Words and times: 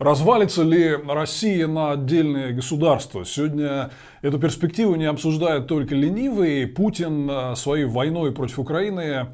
Развалится 0.00 0.62
ли 0.62 0.96
Россия 0.96 1.66
на 1.66 1.92
отдельные 1.92 2.54
государства? 2.54 3.26
Сегодня 3.26 3.90
эту 4.22 4.38
перспективу 4.38 4.94
не 4.94 5.04
обсуждают 5.04 5.66
только 5.66 5.94
ленивые. 5.94 6.66
Путин 6.66 7.28
э, 7.30 7.54
своей 7.54 7.84
войной 7.84 8.32
против 8.32 8.58
Украины 8.60 9.26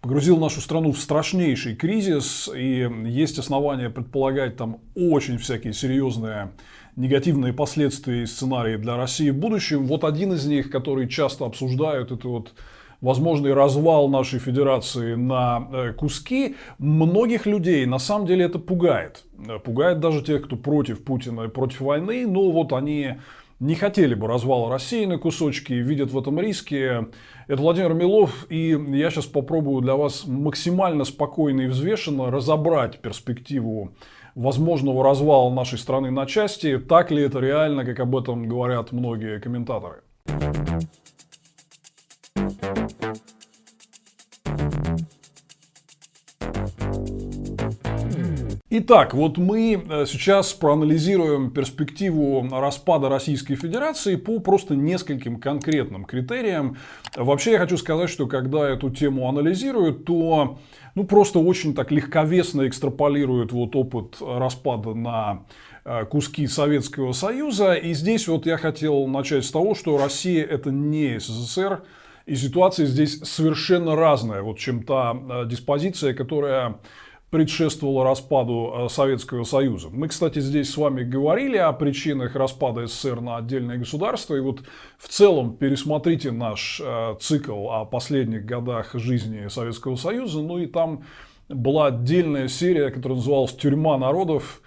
погрузил 0.00 0.38
нашу 0.38 0.62
страну 0.62 0.92
в 0.92 0.98
страшнейший 0.98 1.76
кризис, 1.76 2.48
и 2.56 2.88
есть 3.04 3.38
основания 3.38 3.90
предполагать 3.90 4.56
там 4.56 4.78
очень 4.94 5.36
всякие 5.36 5.74
серьезные 5.74 6.52
негативные 6.96 7.52
последствия 7.52 8.22
и 8.22 8.26
сценарии 8.26 8.78
для 8.78 8.96
России 8.96 9.28
в 9.28 9.36
будущем. 9.36 9.86
Вот 9.86 10.04
один 10.04 10.32
из 10.32 10.46
них, 10.46 10.70
который 10.70 11.06
часто 11.06 11.44
обсуждают, 11.44 12.12
это 12.12 12.28
вот 12.28 12.54
возможный 13.04 13.52
развал 13.52 14.08
нашей 14.08 14.38
федерации 14.38 15.14
на 15.14 15.68
э, 15.70 15.92
куски, 15.92 16.56
многих 16.78 17.44
людей 17.44 17.84
на 17.84 17.98
самом 17.98 18.26
деле 18.26 18.46
это 18.46 18.58
пугает. 18.58 19.24
Пугает 19.62 20.00
даже 20.00 20.22
тех, 20.22 20.44
кто 20.44 20.56
против 20.56 21.04
Путина 21.04 21.42
и 21.42 21.48
против 21.48 21.82
войны, 21.82 22.26
но 22.26 22.50
вот 22.50 22.72
они 22.72 23.16
не 23.60 23.74
хотели 23.74 24.14
бы 24.14 24.26
развала 24.26 24.70
России 24.70 25.04
на 25.04 25.18
кусочки, 25.18 25.74
видят 25.74 26.12
в 26.12 26.18
этом 26.18 26.40
риски. 26.40 27.06
Это 27.46 27.60
Владимир 27.60 27.92
Милов, 27.92 28.46
и 28.48 28.70
я 28.70 29.10
сейчас 29.10 29.26
попробую 29.26 29.82
для 29.82 29.96
вас 29.96 30.26
максимально 30.26 31.04
спокойно 31.04 31.60
и 31.62 31.66
взвешенно 31.66 32.30
разобрать 32.30 33.00
перспективу 33.00 33.94
возможного 34.34 35.04
развала 35.04 35.52
нашей 35.52 35.78
страны 35.78 36.10
на 36.10 36.24
части. 36.24 36.78
Так 36.78 37.10
ли 37.10 37.22
это 37.22 37.38
реально, 37.38 37.84
как 37.84 38.00
об 38.00 38.16
этом 38.16 38.48
говорят 38.48 38.92
многие 38.92 39.40
комментаторы? 39.40 40.00
Итак, 48.76 49.14
вот 49.14 49.38
мы 49.38 49.74
э, 49.88 50.04
сейчас 50.04 50.52
проанализируем 50.52 51.52
перспективу 51.52 52.44
распада 52.50 53.08
Российской 53.08 53.54
Федерации 53.54 54.16
по 54.16 54.40
просто 54.40 54.74
нескольким 54.74 55.38
конкретным 55.38 56.04
критериям. 56.04 56.76
Вообще 57.14 57.52
я 57.52 57.60
хочу 57.60 57.76
сказать, 57.76 58.10
что 58.10 58.26
когда 58.26 58.68
эту 58.68 58.90
тему 58.90 59.28
анализируют, 59.28 60.04
то 60.06 60.58
ну, 60.96 61.04
просто 61.04 61.38
очень 61.38 61.72
так 61.72 61.92
легковесно 61.92 62.66
экстраполируют 62.66 63.52
вот 63.52 63.76
опыт 63.76 64.16
распада 64.20 64.92
на 64.92 65.44
э, 65.84 66.04
куски 66.06 66.48
Советского 66.48 67.12
Союза. 67.12 67.74
И 67.74 67.94
здесь 67.94 68.26
вот 68.26 68.44
я 68.44 68.56
хотел 68.56 69.06
начать 69.06 69.44
с 69.44 69.52
того, 69.52 69.76
что 69.76 69.96
Россия 69.98 70.44
это 70.44 70.72
не 70.72 71.20
СССР, 71.20 71.84
и 72.26 72.36
ситуация 72.36 72.86
здесь 72.86 73.20
совершенно 73.20 73.96
разная, 73.96 74.42
вот 74.42 74.58
чем 74.58 74.82
та 74.82 75.14
э, 75.14 75.46
диспозиция, 75.46 76.14
которая 76.14 76.80
предшествовало 77.30 78.04
распаду 78.04 78.72
э, 78.72 78.88
Советского 78.88 79.44
Союза. 79.44 79.88
Мы, 79.90 80.08
кстати, 80.08 80.38
здесь 80.38 80.70
с 80.70 80.76
вами 80.76 81.02
говорили 81.02 81.56
о 81.56 81.72
причинах 81.72 82.36
распада 82.36 82.86
СССР 82.86 83.20
на 83.20 83.36
отдельные 83.36 83.78
государства. 83.78 84.36
И 84.36 84.40
вот 84.40 84.62
в 84.98 85.08
целом 85.08 85.56
пересмотрите 85.56 86.30
наш 86.30 86.80
э, 86.82 87.16
цикл 87.20 87.68
о 87.70 87.84
последних 87.84 88.46
годах 88.46 88.94
жизни 88.94 89.48
Советского 89.48 89.96
Союза. 89.96 90.40
Ну 90.40 90.58
и 90.58 90.66
там 90.66 91.04
была 91.48 91.88
отдельная 91.88 92.48
серия, 92.48 92.90
которая 92.90 93.18
называлась 93.18 93.52
«Тюрьма 93.52 93.98
народов», 93.98 94.62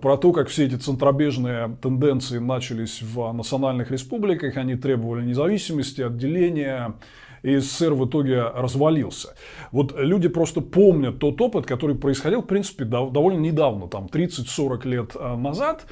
про 0.00 0.16
то, 0.16 0.32
как 0.32 0.48
все 0.48 0.64
эти 0.64 0.76
центробежные 0.76 1.76
тенденции 1.82 2.38
начались 2.38 3.02
в 3.02 3.30
национальных 3.32 3.90
республиках, 3.90 4.56
они 4.56 4.76
требовали 4.76 5.24
независимости, 5.24 6.00
отделения, 6.00 6.94
и 7.42 7.58
СССР 7.58 7.92
в 7.92 8.08
итоге 8.08 8.42
развалился. 8.42 9.34
Вот 9.70 9.94
люди 9.98 10.28
просто 10.28 10.62
помнят 10.62 11.18
тот 11.18 11.38
опыт, 11.42 11.66
который 11.66 11.94
происходил, 11.94 12.40
в 12.40 12.46
принципе, 12.46 12.84
довольно 12.86 13.38
недавно, 13.38 13.86
там 13.86 14.06
30-40 14.06 14.88
лет 14.88 15.10
э, 15.14 15.36
назад, 15.36 15.86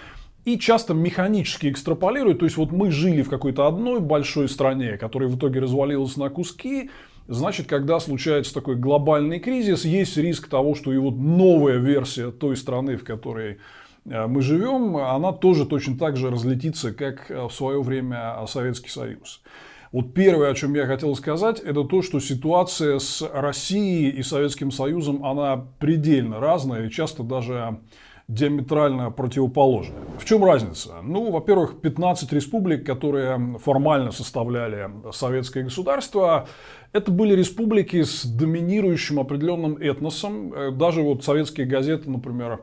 и 0.46 0.58
часто 0.58 0.94
механически 0.94 1.68
экстраполируют. 1.68 2.38
То 2.38 2.46
есть 2.46 2.56
вот 2.56 2.72
мы 2.72 2.90
жили 2.90 3.20
в 3.20 3.28
какой-то 3.28 3.66
одной 3.66 4.00
большой 4.00 4.48
стране, 4.48 4.96
которая 4.96 5.28
в 5.28 5.36
итоге 5.36 5.60
развалилась 5.60 6.16
на 6.16 6.30
куски, 6.30 6.90
Значит, 7.28 7.68
когда 7.68 8.00
случается 8.00 8.52
такой 8.52 8.74
глобальный 8.74 9.38
кризис, 9.38 9.84
есть 9.84 10.16
риск 10.16 10.48
того, 10.48 10.74
что 10.74 10.92
и 10.92 10.96
вот 10.96 11.16
новая 11.16 11.76
версия 11.76 12.32
той 12.32 12.56
страны, 12.56 12.96
в 12.96 13.04
которой 13.04 13.58
мы 14.04 14.42
живем, 14.42 14.96
она 14.96 15.32
тоже 15.32 15.66
точно 15.66 15.96
так 15.96 16.16
же 16.16 16.30
разлетится, 16.30 16.92
как 16.92 17.30
э, 17.30 17.46
в 17.46 17.52
свое 17.52 17.80
время 17.82 18.44
Советский 18.46 18.90
Союз. 18.90 19.42
Вот 19.92 20.14
первое, 20.14 20.50
о 20.50 20.54
чем 20.54 20.74
я 20.74 20.86
хотел 20.86 21.14
сказать, 21.14 21.60
это 21.60 21.84
то, 21.84 22.00
что 22.00 22.18
ситуация 22.18 22.98
с 22.98 23.22
Россией 23.22 24.08
и 24.08 24.22
Советским 24.22 24.70
Союзом, 24.70 25.24
она 25.24 25.66
предельно 25.78 26.40
разная 26.40 26.86
и 26.86 26.90
часто 26.90 27.22
даже 27.22 27.78
диаметрально 28.26 29.10
противоположная. 29.10 30.00
В 30.18 30.24
чем 30.24 30.44
разница? 30.44 31.02
Ну, 31.02 31.30
во-первых, 31.30 31.82
15 31.82 32.32
республик, 32.32 32.86
которые 32.86 33.58
формально 33.58 34.12
составляли 34.12 34.90
советское 35.12 35.64
государство, 35.64 36.48
это 36.92 37.10
были 37.10 37.34
республики 37.34 38.02
с 38.02 38.24
доминирующим 38.24 39.20
определенным 39.20 39.76
этносом. 39.76 40.54
Э, 40.54 40.70
даже 40.70 41.02
вот 41.02 41.22
советские 41.22 41.66
газеты, 41.66 42.08
например, 42.08 42.62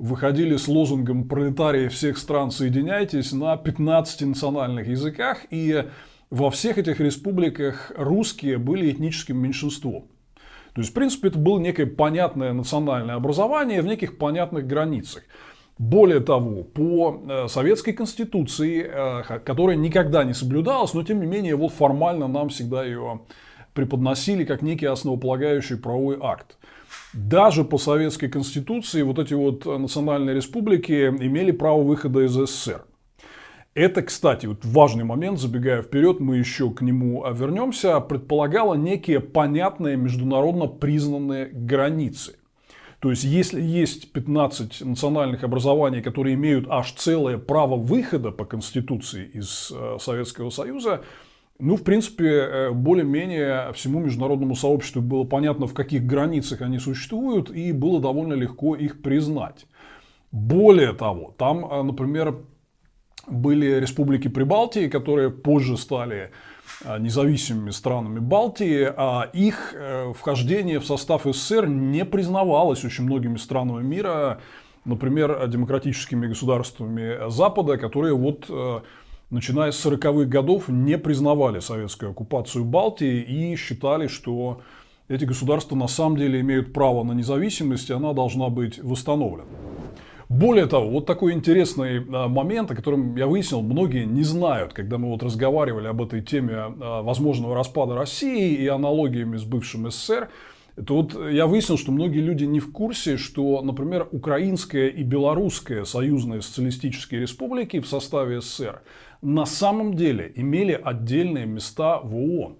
выходили 0.00 0.56
с 0.56 0.66
лозунгом 0.66 1.28
«Пролетарии 1.28 1.88
всех 1.88 2.16
стран, 2.16 2.50
соединяйтесь» 2.50 3.32
на 3.32 3.56
15 3.56 4.22
национальных 4.22 4.88
языках. 4.88 5.44
И 5.50 5.84
во 6.30 6.50
всех 6.50 6.78
этих 6.78 7.00
республиках 7.00 7.92
русские 7.96 8.56
были 8.56 8.90
этническим 8.90 9.36
меньшинством. 9.36 10.08
То 10.74 10.80
есть, 10.80 10.90
в 10.90 10.94
принципе, 10.94 11.28
это 11.28 11.38
было 11.38 11.58
некое 11.58 11.86
понятное 11.86 12.52
национальное 12.54 13.16
образование 13.16 13.82
в 13.82 13.86
неких 13.86 14.16
понятных 14.16 14.66
границах. 14.66 15.24
Более 15.76 16.20
того, 16.20 16.62
по 16.62 17.22
э, 17.28 17.48
советской 17.48 17.92
конституции, 17.92 18.86
э, 18.86 19.40
которая 19.40 19.76
никогда 19.76 20.24
не 20.24 20.32
соблюдалась, 20.32 20.94
но 20.94 21.02
тем 21.02 21.20
не 21.20 21.26
менее 21.26 21.56
вот 21.56 21.72
формально 21.72 22.26
нам 22.26 22.48
всегда 22.48 22.84
ее 22.84 23.20
преподносили 23.74 24.44
как 24.44 24.62
некий 24.62 24.86
основополагающий 24.86 25.76
правовой 25.76 26.18
акт. 26.20 26.56
Даже 27.12 27.64
по 27.64 27.76
советской 27.78 28.28
конституции 28.28 29.02
вот 29.02 29.18
эти 29.18 29.34
вот 29.34 29.66
национальные 29.66 30.36
республики 30.36 31.08
имели 31.08 31.50
право 31.50 31.82
выхода 31.82 32.20
из 32.24 32.32
СССР. 32.32 32.84
Это, 33.74 34.02
кстати, 34.02 34.46
вот 34.46 34.64
важный 34.64 35.04
момент, 35.04 35.38
забегая 35.38 35.82
вперед, 35.82 36.18
мы 36.18 36.36
еще 36.36 36.70
к 36.70 36.82
нему 36.82 37.24
вернемся, 37.32 38.00
предполагало 38.00 38.74
некие 38.74 39.20
понятные 39.20 39.96
международно 39.96 40.66
признанные 40.66 41.46
границы. 41.46 42.36
То 42.98 43.10
есть, 43.10 43.24
если 43.24 43.60
есть 43.62 44.12
15 44.12 44.82
национальных 44.82 45.42
образований, 45.42 46.02
которые 46.02 46.34
имеют 46.34 46.66
аж 46.68 46.92
целое 46.92 47.38
право 47.38 47.76
выхода 47.76 48.30
по 48.30 48.44
Конституции 48.44 49.30
из 49.32 49.72
э, 49.74 49.96
Советского 50.00 50.50
Союза, 50.50 51.02
ну, 51.60 51.76
в 51.76 51.84
принципе, 51.84 52.26
э, 52.26 52.70
более-менее 52.70 53.72
всему 53.74 54.00
международному 54.00 54.56
сообществу 54.56 55.02
было 55.02 55.24
понятно, 55.24 55.66
в 55.66 55.74
каких 55.74 56.04
границах 56.06 56.62
они 56.62 56.78
существуют, 56.78 57.50
и 57.50 57.72
было 57.72 58.00
довольно 58.00 58.34
легко 58.34 58.74
их 58.74 59.02
признать. 59.02 59.66
Более 60.32 60.92
того, 60.92 61.34
там, 61.38 61.64
э, 61.64 61.82
например, 61.82 62.36
были 63.26 63.78
республики 63.78 64.28
Прибалтии, 64.28 64.88
которые 64.88 65.30
позже 65.30 65.76
стали 65.76 66.30
а, 66.84 66.98
независимыми 66.98 67.70
странами 67.70 68.18
Балтии, 68.18 68.90
а 68.96 69.28
их 69.32 69.74
э, 69.74 70.12
вхождение 70.16 70.80
в 70.80 70.86
состав 70.86 71.22
СССР 71.24 71.66
не 71.66 72.04
признавалось 72.04 72.84
очень 72.84 73.04
многими 73.04 73.36
странами 73.36 73.82
мира, 73.82 74.40
например, 74.84 75.46
демократическими 75.48 76.26
государствами 76.26 77.30
Запада, 77.30 77.76
которые 77.76 78.14
вот 78.14 78.46
э, 78.48 78.80
начиная 79.30 79.72
с 79.72 79.86
40-х 79.86 80.26
годов 80.26 80.68
не 80.68 80.98
признавали 80.98 81.60
советскую 81.60 82.10
оккупацию 82.10 82.64
Балтии 82.64 83.20
и 83.20 83.56
считали, 83.56 84.08
что 84.08 84.60
эти 85.08 85.24
государства 85.24 85.76
на 85.76 85.88
самом 85.88 86.16
деле 86.16 86.40
имеют 86.40 86.72
право 86.72 87.02
на 87.02 87.12
независимость, 87.12 87.90
и 87.90 87.92
она 87.92 88.12
должна 88.12 88.48
быть 88.48 88.78
восстановлена. 88.82 89.44
Более 90.28 90.66
того, 90.66 90.88
вот 90.88 91.06
такой 91.06 91.32
интересный 91.32 92.06
а, 92.08 92.28
момент, 92.28 92.70
о 92.70 92.76
котором 92.76 93.16
я 93.16 93.26
выяснил, 93.26 93.62
многие 93.62 94.04
не 94.04 94.22
знают, 94.22 94.72
когда 94.72 94.96
мы 94.96 95.08
вот 95.08 95.24
разговаривали 95.24 95.88
об 95.88 96.00
этой 96.00 96.22
теме 96.22 96.54
а, 96.54 97.02
возможного 97.02 97.56
распада 97.56 97.96
России 97.96 98.54
и 98.54 98.68
аналогиями 98.68 99.36
с 99.36 99.42
бывшим 99.42 99.90
СССР. 99.90 100.28
Это 100.76 100.94
вот 100.94 101.30
я 101.32 101.48
выяснил, 101.48 101.76
что 101.76 101.90
многие 101.90 102.20
люди 102.20 102.44
не 102.44 102.60
в 102.60 102.70
курсе, 102.70 103.16
что, 103.16 103.60
например, 103.60 104.06
украинская 104.12 104.86
и 104.86 105.02
белорусская 105.02 105.84
союзные 105.84 106.42
социалистические 106.42 107.22
республики 107.22 107.80
в 107.80 107.88
составе 107.88 108.40
СССР 108.40 108.82
на 109.22 109.46
самом 109.46 109.94
деле 109.94 110.32
имели 110.34 110.72
отдельные 110.72 111.46
места 111.46 112.00
в 112.00 112.14
ООН 112.14 112.56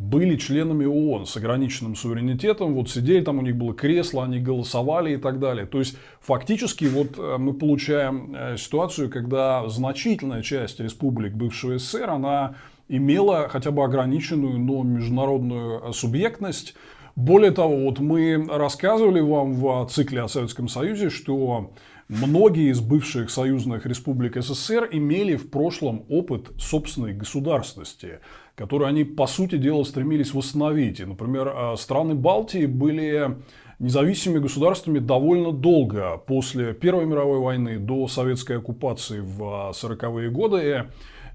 были 0.00 0.36
членами 0.36 0.86
ООН 0.86 1.26
с 1.26 1.36
ограниченным 1.36 1.94
суверенитетом, 1.94 2.72
вот 2.72 2.88
сидели 2.88 3.22
там, 3.22 3.38
у 3.38 3.42
них 3.42 3.54
было 3.54 3.74
кресло, 3.74 4.24
они 4.24 4.40
голосовали 4.40 5.12
и 5.12 5.16
так 5.18 5.38
далее. 5.38 5.66
То 5.66 5.78
есть, 5.78 5.98
фактически, 6.22 6.86
вот 6.86 7.18
э, 7.18 7.36
мы 7.36 7.52
получаем 7.52 8.34
э, 8.34 8.56
ситуацию, 8.56 9.10
когда 9.10 9.68
значительная 9.68 10.42
часть 10.42 10.80
республик 10.80 11.34
бывшего 11.34 11.78
СССР, 11.78 12.08
она 12.08 12.54
имела 12.88 13.50
хотя 13.50 13.72
бы 13.72 13.84
ограниченную, 13.84 14.58
но 14.58 14.82
международную 14.84 15.90
э, 15.90 15.92
субъектность. 15.92 16.74
Более 17.14 17.50
того, 17.50 17.76
вот 17.84 17.98
мы 17.98 18.42
рассказывали 18.50 19.20
вам 19.20 19.52
в 19.52 19.86
цикле 19.90 20.22
о 20.22 20.28
Советском 20.28 20.68
Союзе, 20.68 21.10
что 21.10 21.72
Многие 22.10 22.72
из 22.72 22.80
бывших 22.80 23.30
союзных 23.30 23.86
республик 23.86 24.34
СССР 24.34 24.88
имели 24.90 25.36
в 25.36 25.48
прошлом 25.48 26.04
опыт 26.08 26.50
собственной 26.58 27.12
государственности, 27.12 28.18
который 28.56 28.88
они, 28.88 29.04
по 29.04 29.28
сути 29.28 29.56
дела, 29.58 29.84
стремились 29.84 30.34
восстановить. 30.34 30.98
И, 30.98 31.04
например, 31.04 31.52
а, 31.54 31.76
страны 31.76 32.16
Балтии 32.16 32.66
были 32.66 33.36
независимыми 33.78 34.40
государствами 34.40 34.98
довольно 34.98 35.52
долго, 35.52 36.20
после 36.26 36.74
Первой 36.74 37.06
мировой 37.06 37.38
войны 37.38 37.78
до 37.78 38.08
советской 38.08 38.58
оккупации 38.58 39.20
в 39.20 39.72
40-е 39.72 40.30
годы. 40.30 40.86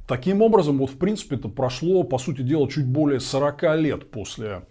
Таким 0.10 0.42
образом, 0.42 0.80
вот 0.80 0.90
в 0.90 0.98
принципе 0.98 1.38
это 1.38 1.48
прошло, 1.48 2.04
по 2.04 2.18
сути 2.18 2.42
дела, 2.42 2.70
чуть 2.70 2.86
более 2.86 3.22
40 3.22 3.78
лет 3.78 4.12
после 4.12 4.64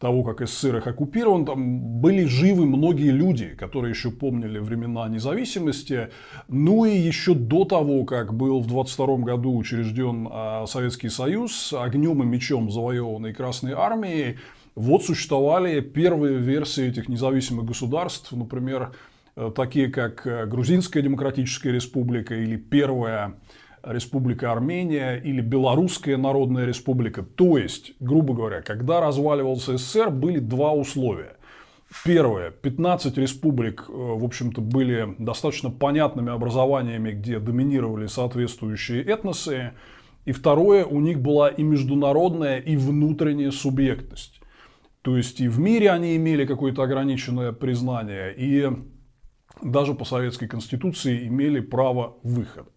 того, 0.00 0.24
как 0.24 0.40
СССР 0.48 0.78
их 0.78 0.86
оккупирован, 0.86 1.44
там 1.44 2.00
были 2.00 2.24
живы 2.24 2.64
многие 2.64 3.10
люди, 3.10 3.48
которые 3.48 3.90
еще 3.90 4.10
помнили 4.10 4.58
времена 4.58 5.06
независимости. 5.08 6.08
Ну 6.48 6.86
и 6.86 6.96
еще 6.96 7.34
до 7.34 7.66
того, 7.66 8.04
как 8.04 8.32
был 8.32 8.60
в 8.60 8.66
22 8.66 9.18
году 9.18 9.54
учрежден 9.54 10.26
а, 10.30 10.66
Советский 10.66 11.10
Союз, 11.10 11.74
огнем 11.74 12.22
и 12.22 12.26
мечом 12.26 12.70
завоеванной 12.70 13.34
Красной 13.34 13.72
Армией, 13.72 14.38
вот 14.74 15.04
существовали 15.04 15.80
первые 15.80 16.38
версии 16.38 16.86
этих 16.88 17.08
независимых 17.08 17.66
государств, 17.66 18.32
например, 18.32 18.92
э, 19.36 19.50
такие 19.54 19.88
как 19.88 20.26
э, 20.26 20.46
Грузинская 20.46 21.02
Демократическая 21.02 21.72
Республика 21.72 22.34
или 22.34 22.56
Первая 22.56 23.34
Республика 23.84 24.52
Армения 24.52 25.16
или 25.16 25.40
Белорусская 25.40 26.16
Народная 26.16 26.66
Республика. 26.66 27.22
То 27.22 27.58
есть, 27.58 27.92
грубо 28.00 28.34
говоря, 28.34 28.62
когда 28.62 29.00
разваливался 29.00 29.76
СССР, 29.76 30.10
были 30.10 30.38
два 30.38 30.72
условия. 30.72 31.36
Первое. 32.04 32.50
15 32.50 33.18
республик, 33.18 33.86
э, 33.88 33.92
в 33.92 34.24
общем-то, 34.24 34.60
были 34.60 35.14
достаточно 35.18 35.70
понятными 35.70 36.32
образованиями, 36.32 37.12
где 37.12 37.40
доминировали 37.40 38.06
соответствующие 38.06 39.02
этносы. 39.02 39.72
И 40.24 40.32
второе, 40.32 40.84
у 40.84 41.00
них 41.00 41.20
была 41.20 41.48
и 41.48 41.62
международная, 41.62 42.58
и 42.58 42.76
внутренняя 42.76 43.50
субъектность. 43.50 44.40
То 45.02 45.16
есть 45.16 45.40
и 45.40 45.48
в 45.48 45.58
мире 45.58 45.90
они 45.90 46.16
имели 46.16 46.44
какое-то 46.44 46.82
ограниченное 46.82 47.52
признание, 47.52 48.34
и 48.36 48.70
даже 49.62 49.94
по 49.94 50.04
советской 50.04 50.46
конституции 50.46 51.26
имели 51.26 51.60
право 51.60 52.18
выхода. 52.22 52.70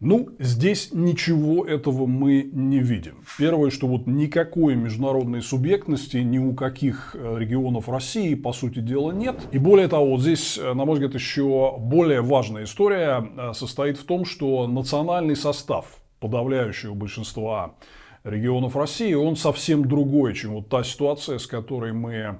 Ну, 0.00 0.28
здесь 0.38 0.90
ничего 0.92 1.66
этого 1.66 2.06
мы 2.06 2.48
не 2.52 2.78
видим. 2.78 3.24
Первое, 3.36 3.70
что 3.70 3.88
вот 3.88 4.06
никакой 4.06 4.76
международной 4.76 5.42
субъектности 5.42 6.18
ни 6.18 6.38
у 6.38 6.54
каких 6.54 7.16
э, 7.18 7.38
регионов 7.40 7.88
России, 7.88 8.36
по 8.36 8.52
сути 8.52 8.78
дела, 8.78 9.10
нет. 9.10 9.48
И 9.50 9.58
более 9.58 9.88
того, 9.88 10.16
здесь, 10.18 10.56
э, 10.56 10.72
на 10.72 10.84
мой 10.84 10.94
взгляд, 10.94 11.14
еще 11.14 11.74
более 11.80 12.20
важная 12.20 12.62
история 12.62 13.28
э, 13.36 13.52
состоит 13.54 13.98
в 13.98 14.04
том, 14.04 14.24
что 14.24 14.68
национальный 14.68 15.34
состав 15.34 15.86
подавляющего 16.20 16.94
большинства 16.94 17.74
регионов 18.22 18.76
России, 18.76 19.14
он 19.14 19.34
совсем 19.34 19.88
другой, 19.88 20.34
чем 20.34 20.52
вот 20.52 20.68
та 20.68 20.84
ситуация, 20.84 21.38
с 21.38 21.48
которой 21.48 21.92
мы 21.92 22.38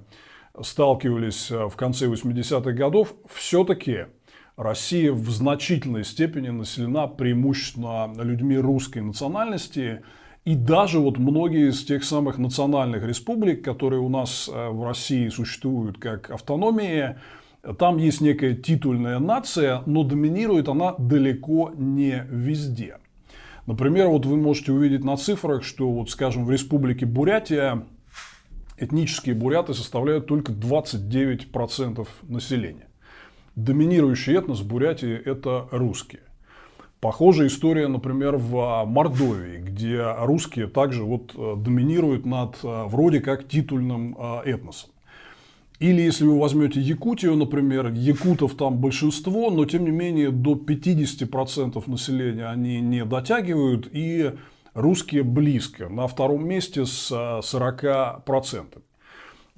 сталкивались 0.62 1.50
в 1.50 1.74
конце 1.74 2.06
80-х 2.06 2.70
годов. 2.70 3.14
Все-таки 3.28 4.06
Россия 4.58 5.12
в 5.12 5.30
значительной 5.30 6.04
степени 6.04 6.48
населена 6.48 7.06
преимущественно 7.06 8.12
людьми 8.20 8.58
русской 8.58 8.98
национальности. 8.98 10.02
И 10.44 10.56
даже 10.56 10.98
вот 10.98 11.16
многие 11.16 11.70
из 11.70 11.84
тех 11.84 12.02
самых 12.02 12.38
национальных 12.38 13.04
республик, 13.04 13.64
которые 13.64 14.00
у 14.00 14.08
нас 14.08 14.50
э, 14.52 14.68
в 14.70 14.84
России 14.84 15.28
существуют 15.28 15.98
как 15.98 16.30
автономии, 16.32 17.14
там 17.78 17.98
есть 17.98 18.20
некая 18.20 18.54
титульная 18.54 19.20
нация, 19.20 19.82
но 19.86 20.02
доминирует 20.02 20.68
она 20.68 20.96
далеко 20.98 21.72
не 21.76 22.26
везде. 22.28 22.98
Например, 23.66 24.08
вот 24.08 24.26
вы 24.26 24.36
можете 24.38 24.72
увидеть 24.72 25.04
на 25.04 25.16
цифрах, 25.16 25.62
что, 25.62 25.88
вот, 25.88 26.10
скажем, 26.10 26.44
в 26.44 26.50
республике 26.50 27.06
Бурятия 27.06 27.84
этнические 28.76 29.36
буряты 29.36 29.72
составляют 29.72 30.26
только 30.26 30.52
29% 30.52 32.08
населения 32.22 32.87
доминирующий 33.64 34.36
этнос 34.36 34.60
в 34.60 34.66
Бурятии– 34.66 35.20
это 35.24 35.68
русские. 35.70 36.22
Похожая 37.00 37.46
история, 37.46 37.86
например, 37.86 38.36
в 38.36 38.84
Мордовии, 38.84 39.58
где 39.58 40.02
русские 40.18 40.66
также 40.66 41.04
вот 41.04 41.32
э, 41.36 41.54
доминируют 41.56 42.26
над 42.26 42.56
э, 42.64 42.84
вроде 42.86 43.20
как 43.20 43.46
титульным 43.46 44.16
э, 44.18 44.50
этносом. 44.50 44.90
Или 45.78 46.02
если 46.02 46.24
вы 46.24 46.40
возьмете 46.40 46.80
Якутию, 46.80 47.36
например, 47.36 47.92
якутов 47.92 48.54
там 48.54 48.78
большинство, 48.78 49.48
но 49.50 49.64
тем 49.64 49.84
не 49.84 49.92
менее 49.92 50.32
до 50.32 50.54
50% 50.54 51.88
населения 51.88 52.46
они 52.46 52.80
не 52.80 53.04
дотягивают, 53.04 53.88
и 53.92 54.32
русские 54.74 55.22
близко, 55.22 55.88
на 55.88 56.08
втором 56.08 56.48
месте 56.48 56.84
с 56.84 57.12
40%. 57.12 58.82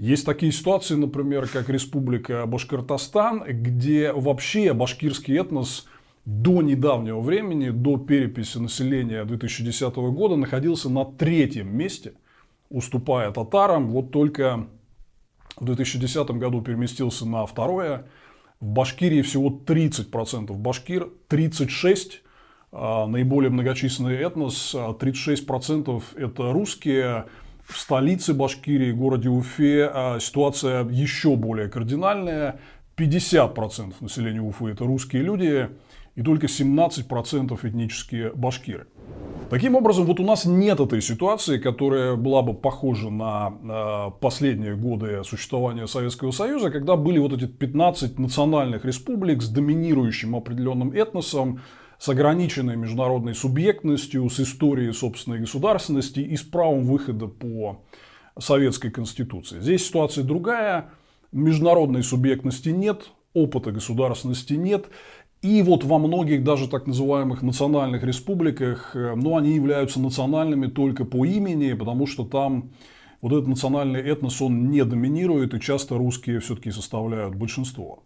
Есть 0.00 0.24
такие 0.24 0.50
ситуации, 0.50 0.94
например, 0.94 1.46
как 1.46 1.68
Республика 1.68 2.46
Башкортостан, 2.46 3.44
где 3.46 4.14
вообще 4.14 4.72
башкирский 4.72 5.38
этнос 5.38 5.86
до 6.24 6.62
недавнего 6.62 7.20
времени, 7.20 7.68
до 7.68 7.98
переписи 7.98 8.56
населения 8.56 9.22
2010 9.26 9.94
года, 9.96 10.36
находился 10.36 10.88
на 10.88 11.04
третьем 11.04 11.76
месте, 11.76 12.14
уступая 12.70 13.30
татарам. 13.30 13.90
Вот 13.90 14.10
только 14.10 14.68
в 15.56 15.66
2010 15.66 16.30
году 16.30 16.62
переместился 16.62 17.28
на 17.28 17.44
второе. 17.44 18.06
В 18.58 18.68
Башкирии 18.68 19.20
всего 19.20 19.50
30% 19.50 20.50
башкир, 20.54 21.10
36% 21.28 22.12
а, 22.72 23.06
наиболее 23.06 23.50
многочисленный 23.50 24.16
этнос, 24.16 24.74
36% 24.74 26.02
а, 26.16 26.18
это 26.18 26.52
русские, 26.52 27.26
в 27.70 27.78
столице 27.78 28.34
Башкирии, 28.34 28.92
городе 28.92 29.28
Уфе, 29.28 29.90
а 29.92 30.18
ситуация 30.20 30.84
еще 30.88 31.36
более 31.36 31.68
кардинальная. 31.68 32.60
50% 32.96 33.94
населения 34.00 34.42
Уфы– 34.42 34.70
это 34.72 34.84
русские 34.84 35.22
люди, 35.22 35.68
и 36.16 36.22
только 36.22 36.46
17% 36.46 37.58
этнические 37.62 38.32
башкиры. 38.34 38.88
Таким 39.48 39.74
образом, 39.74 40.04
вот 40.04 40.20
у 40.20 40.24
нас 40.24 40.44
нет 40.44 40.80
этой 40.80 41.00
ситуации, 41.00 41.58
которая 41.58 42.14
была 42.16 42.42
бы 42.42 42.52
похожа 42.52 43.08
на 43.10 44.10
последние 44.20 44.76
годы 44.76 45.22
существования 45.24 45.86
Советского 45.86 46.30
Союза, 46.30 46.70
когда 46.70 46.96
были 46.96 47.18
вот 47.18 47.32
эти 47.32 47.46
15 47.46 48.18
национальных 48.18 48.84
республик 48.84 49.42
с 49.42 49.48
доминирующим 49.48 50.36
определенным 50.36 50.92
этносом, 50.92 51.60
с 52.00 52.08
ограниченной 52.08 52.76
международной 52.76 53.34
субъектностью, 53.34 54.28
с 54.30 54.40
историей 54.40 54.92
собственной 54.92 55.40
государственности 55.40 56.20
и 56.20 56.34
с 56.34 56.42
правом 56.42 56.84
выхода 56.84 57.26
по 57.26 57.82
советской 58.38 58.90
конституции. 58.90 59.60
Здесь 59.60 59.86
ситуация 59.86 60.24
другая, 60.24 60.90
международной 61.30 62.02
субъектности 62.02 62.70
нет, 62.70 63.10
опыта 63.34 63.70
государственности 63.70 64.54
нет. 64.54 64.86
И 65.42 65.62
вот 65.62 65.84
во 65.84 65.98
многих 65.98 66.42
даже 66.42 66.68
так 66.68 66.86
называемых 66.86 67.42
национальных 67.42 68.02
республиках, 68.02 68.96
э, 68.96 69.14
ну, 69.14 69.36
они 69.36 69.54
являются 69.54 70.00
национальными 70.00 70.68
только 70.68 71.04
по 71.04 71.26
имени, 71.26 71.74
потому 71.74 72.06
что 72.06 72.24
там 72.24 72.70
вот 73.20 73.32
этот 73.32 73.46
национальный 73.46 74.00
этнос, 74.00 74.40
он 74.40 74.70
не 74.70 74.84
доминирует, 74.86 75.52
и 75.52 75.60
часто 75.60 75.98
русские 75.98 76.40
все-таки 76.40 76.70
составляют 76.70 77.34
большинство. 77.34 78.04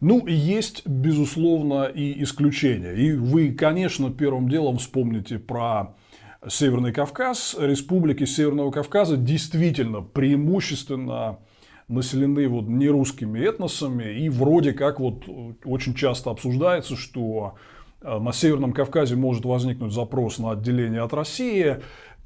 Ну, 0.00 0.26
есть, 0.26 0.86
безусловно, 0.86 1.84
и 1.84 2.22
исключения. 2.22 2.92
И 2.92 3.12
вы, 3.12 3.52
конечно, 3.52 4.12
первым 4.12 4.48
делом 4.48 4.78
вспомните 4.78 5.38
про 5.38 5.96
Северный 6.46 6.92
Кавказ. 6.92 7.56
Республики 7.58 8.24
Северного 8.24 8.70
Кавказа 8.70 9.16
действительно 9.16 10.00
преимущественно 10.02 11.38
населены 11.88 12.48
вот 12.48 12.68
нерусскими 12.68 13.40
этносами. 13.40 14.20
И 14.20 14.28
вроде 14.28 14.72
как 14.72 15.00
вот 15.00 15.24
очень 15.64 15.94
часто 15.94 16.30
обсуждается, 16.30 16.96
что 16.96 17.54
э, 18.00 18.18
на 18.18 18.32
Северном 18.32 18.72
Кавказе 18.72 19.16
может 19.16 19.44
возникнуть 19.44 19.92
запрос 19.92 20.38
на 20.38 20.52
отделение 20.52 21.02
от 21.02 21.12
России. 21.12 21.78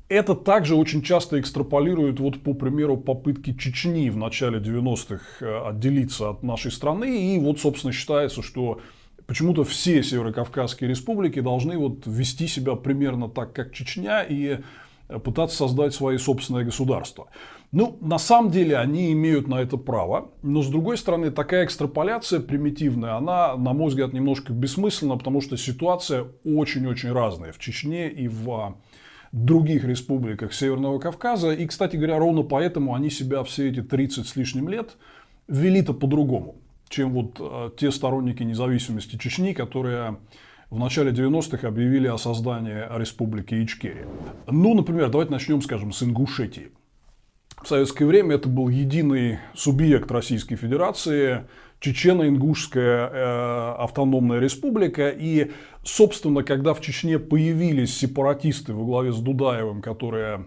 Это 0.09 0.35
также 0.35 0.75
очень 0.75 1.03
часто 1.03 1.41
экстраполирует, 1.41 2.21
вот 2.21 2.43
по 2.43 2.53
примеру, 2.53 2.97
попытки 2.97 3.55
Чечни 3.55 4.11
в 4.11 4.17
начале 4.17 4.59
90-х 4.59 5.23
э, 5.41 5.69
отделиться 5.69 6.31
от 6.31 6.43
нашей 6.43 6.71
страны. 6.71 7.35
И 7.35 7.39
вот, 7.39 7.61
собственно, 7.61 7.93
считается, 7.93 8.43
что 8.43 8.81
почему-то 9.27 9.65
все 9.65 10.03
северокавказские 10.03 10.91
республики 10.91 11.41
должны 11.41 11.79
вот 11.79 12.07
вести 12.07 12.47
себя 12.47 12.75
примерно 12.75 13.29
так, 13.31 13.55
как 13.55 13.73
Чечня, 13.73 14.23
и 14.23 14.59
э, 15.09 15.19
пытаться 15.19 15.57
создать 15.57 15.95
свои 15.95 16.19
собственные 16.19 16.67
государства. 16.67 17.29
Ну, 17.73 17.97
на 18.03 18.19
самом 18.19 18.51
деле 18.51 18.77
они 18.77 19.13
имеют 19.13 19.49
на 19.49 19.63
это 19.63 19.79
право, 19.79 20.31
но 20.43 20.61
с 20.61 20.69
другой 20.69 20.99
стороны, 20.99 21.31
такая 21.31 21.65
экстраполяция 21.65 22.41
примитивная, 22.41 23.15
она, 23.15 23.57
на 23.57 23.73
мой 23.73 23.89
взгляд, 23.89 24.13
немножко 24.13 24.53
бессмысленна, 24.53 25.17
потому 25.17 25.41
что 25.41 25.57
ситуация 25.57 26.27
очень-очень 26.45 27.13
разная 27.13 27.53
в 27.53 27.59
Чечне 27.59 28.11
и 28.11 28.29
в 28.29 28.77
других 29.33 29.85
республиках 29.85 30.53
Северного 30.53 30.99
Кавказа. 30.99 31.53
И, 31.53 31.67
кстати 31.67 31.97
говоря, 31.97 32.19
ровно 32.19 32.43
поэтому 32.43 32.95
они 32.95 33.11
себя 33.11 33.43
все 33.43 33.71
эти 33.71 33.83
30 33.83 34.27
с 34.27 34.37
лишним 34.37 34.69
лет 34.69 34.97
вели-то 35.49 35.95
по-другому, 35.95 36.57
чем 36.89 37.12
вот 37.12 37.37
э, 37.41 37.71
те 37.77 37.91
сторонники 37.91 38.43
независимости 38.43 39.17
Чечни, 39.17 39.55
которые 39.55 40.19
в 40.71 40.79
начале 40.79 41.12
90-х 41.12 41.67
объявили 41.67 42.07
о 42.07 42.19
создании 42.19 42.99
республики 42.99 43.55
Ичкерия. 43.62 44.07
Ну, 44.47 44.75
например, 44.75 45.11
давайте 45.11 45.33
начнем, 45.33 45.61
скажем, 45.62 45.93
с 45.93 46.03
Ингушетии. 46.03 46.71
В 47.62 47.69
советское 47.69 48.07
время 48.07 48.35
это 48.35 48.49
был 48.49 48.69
единый 48.69 49.38
субъект 49.54 50.11
Российской 50.11 50.57
Федерации, 50.57 51.47
Чечено-Ингушская 51.81 53.09
э, 53.09 53.75
автономная 53.78 54.40
республика. 54.40 55.11
И, 55.11 55.52
собственно, 55.85 56.42
когда 56.42 56.75
в 56.75 56.81
Чечне 56.81 57.21
появились 57.21 57.97
сепаратисты 57.97 58.73
во 58.73 58.85
главе 58.85 59.12
с 59.12 59.19
Дудаевым, 59.19 59.81
которые 59.81 60.47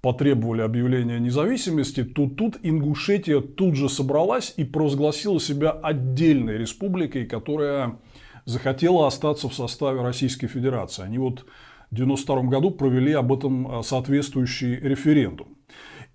потребовали 0.00 0.62
объявления 0.62 1.20
независимости, 1.20 2.02
то 2.02 2.28
тут 2.28 2.56
Ингушетия 2.64 3.40
тут 3.40 3.76
же 3.76 3.88
собралась 3.88 4.52
и 4.56 4.64
провозгласила 4.64 5.38
себя 5.40 5.70
отдельной 5.70 6.58
республикой, 6.58 7.26
которая 7.26 7.98
захотела 8.46 9.06
остаться 9.06 9.48
в 9.48 9.54
составе 9.54 10.00
Российской 10.00 10.48
Федерации. 10.48 11.04
Они 11.04 11.18
вот 11.18 11.44
в 11.90 11.94
1992 11.94 12.42
году 12.50 12.70
провели 12.72 13.12
об 13.12 13.32
этом 13.32 13.78
э, 13.78 13.82
соответствующий 13.84 14.74
референдум. 14.74 15.54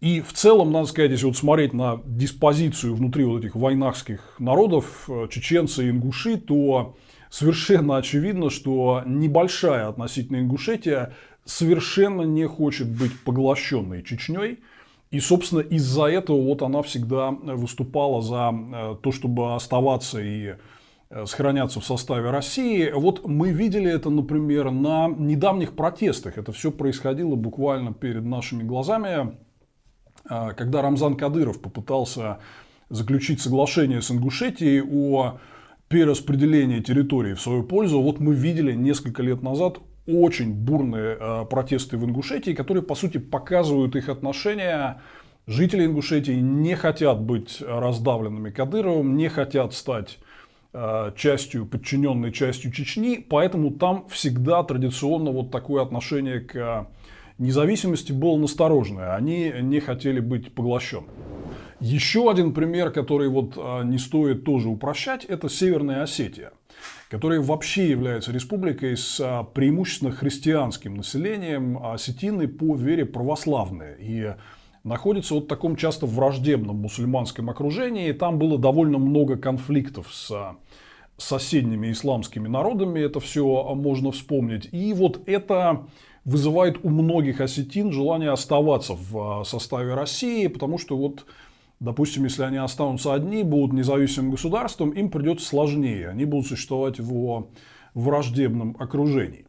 И 0.03 0.19
в 0.19 0.33
целом, 0.33 0.73
надо 0.73 0.87
сказать, 0.87 1.11
если 1.11 1.27
вот 1.27 1.37
смотреть 1.37 1.71
на 1.71 2.01
диспозицию 2.05 2.93
внутри 2.93 3.23
вот 3.23 3.39
этих 3.39 3.55
войнахских 3.55 4.35
народов, 4.37 5.05
э, 5.07 5.29
чеченцы 5.31 5.85
и 5.85 5.91
ингуши, 5.91 6.35
то 6.35 6.97
совершенно 7.29 7.95
очевидно, 7.95 8.49
что 8.49 9.01
небольшая 9.05 9.87
относительно 9.87 10.41
Ингушетия 10.41 11.13
совершенно 11.45 12.23
не 12.23 12.45
хочет 12.45 12.89
быть 12.89 13.17
поглощенной 13.23 14.03
Чечней. 14.03 14.59
И, 15.11 15.21
собственно, 15.21 15.61
из-за 15.61 16.07
этого 16.07 16.41
вот 16.41 16.63
она 16.63 16.81
всегда 16.81 17.31
выступала 17.31 18.21
за 18.21 18.51
э, 18.53 18.95
то, 19.01 19.13
чтобы 19.13 19.55
оставаться 19.55 20.19
и 20.19 20.55
э, 21.11 21.25
сохраняться 21.25 21.79
в 21.79 21.85
составе 21.85 22.29
России. 22.29 22.91
Вот 22.93 23.25
мы 23.25 23.51
видели 23.51 23.89
это, 23.89 24.09
например, 24.09 24.69
на 24.69 25.07
недавних 25.07 25.77
протестах. 25.77 26.37
Это 26.37 26.51
все 26.51 26.71
происходило 26.71 27.35
буквально 27.35 27.93
перед 27.93 28.25
нашими 28.25 28.63
глазами. 28.63 29.37
А, 30.25 30.53
когда 30.53 30.81
Рамзан 30.81 31.15
Кадыров 31.15 31.61
попытался 31.61 32.39
заключить 32.89 33.41
соглашение 33.41 34.01
с 34.01 34.11
Ингушетией 34.11 34.81
о 34.81 35.39
перераспределении 35.89 36.79
территории 36.79 37.33
в 37.33 37.41
свою 37.41 37.63
пользу, 37.63 38.01
вот 38.01 38.19
мы 38.19 38.33
видели 38.33 38.73
несколько 38.73 39.21
лет 39.21 39.41
назад 39.41 39.79
очень 40.07 40.53
бурные 40.53 41.17
а, 41.19 41.45
протесты 41.45 41.97
в 41.97 42.05
Ингушетии, 42.05 42.51
которые, 42.51 42.83
по 42.83 42.95
сути, 42.95 43.17
показывают 43.17 43.95
их 43.95 44.09
отношения. 44.09 45.01
Жители 45.45 45.85
Ингушетии 45.85 46.31
не 46.31 46.75
хотят 46.75 47.21
быть 47.21 47.61
раздавленными 47.65 48.49
Кадыровым, 48.49 49.17
не 49.17 49.27
хотят 49.27 49.73
стать 49.73 50.19
а, 50.71 51.11
частью, 51.15 51.65
подчиненной 51.65 52.31
частью 52.31 52.71
Чечни, 52.71 53.17
поэтому 53.17 53.71
там 53.71 54.07
всегда 54.09 54.63
традиционно 54.63 55.31
вот 55.31 55.51
такое 55.51 55.83
отношение 55.83 56.39
к 56.39 56.87
независимости 57.37 58.11
было 58.11 58.37
настороженное. 58.37 59.15
Они 59.15 59.53
не 59.61 59.79
хотели 59.79 60.19
быть 60.19 60.53
поглощенными. 60.53 61.11
Еще 61.83 62.31
один 62.31 62.53
пример, 62.53 62.91
который 62.91 63.27
вот 63.27 63.55
а, 63.57 63.83
не 63.83 63.97
стоит 63.97 64.45
тоже 64.45 64.69
упрощать, 64.69 65.25
это 65.25 65.49
Северная 65.49 66.03
Осетия, 66.03 66.53
которая 67.09 67.41
вообще 67.41 67.89
является 67.89 68.31
республикой 68.31 68.95
с 68.95 69.19
а, 69.19 69.43
преимущественно 69.43 70.11
христианским 70.11 70.95
населением, 70.95 71.77
а 71.77 71.95
осетины 71.95 72.47
по 72.47 72.75
вере 72.75 73.05
православные. 73.05 73.97
И 73.99 74.33
находится 74.85 75.33
вот 75.33 75.43
в 75.43 75.47
таком 75.47 75.75
часто 75.75 76.05
враждебном 76.05 76.77
мусульманском 76.77 77.49
окружении. 77.49 78.13
Там 78.13 78.39
было 78.39 78.57
довольно 78.57 78.97
много 78.97 79.35
конфликтов 79.35 80.07
с 80.13 80.55
соседними 81.17 81.91
исламскими 81.91 82.47
народами, 82.47 83.01
это 83.01 83.19
все 83.19 83.75
можно 83.75 84.11
вспомнить. 84.11 84.69
И 84.71 84.93
вот 84.93 85.21
это 85.25 85.85
вызывает 86.25 86.83
у 86.83 86.89
многих 86.89 87.41
осетин 87.41 87.91
желание 87.91 88.31
оставаться 88.31 88.93
в 88.93 89.41
а, 89.41 89.43
составе 89.43 89.93
России, 89.93 90.47
потому 90.47 90.77
что 90.77 90.97
вот 90.97 91.25
Допустим, 91.79 92.23
если 92.23 92.43
они 92.43 92.55
останутся 92.55 93.13
одни, 93.13 93.43
будут 93.43 93.73
независимым 93.73 94.31
государством, 94.31 94.91
им 94.91 95.09
придется 95.09 95.45
сложнее. 95.45 96.07
Они 96.07 96.23
будут 96.23 96.47
существовать 96.47 96.97
в 97.01 97.49
враждебном 97.93 98.77
окружении. 98.79 99.45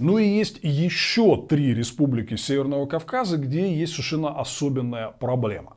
Ну 0.00 0.18
и 0.18 0.26
есть 0.26 0.58
еще 0.62 1.46
три 1.48 1.72
республики 1.72 2.34
Северного 2.34 2.86
Кавказа, 2.86 3.36
где 3.36 3.72
есть 3.72 3.92
совершенно 3.92 4.40
особенная 4.40 5.10
проблема. 5.10 5.76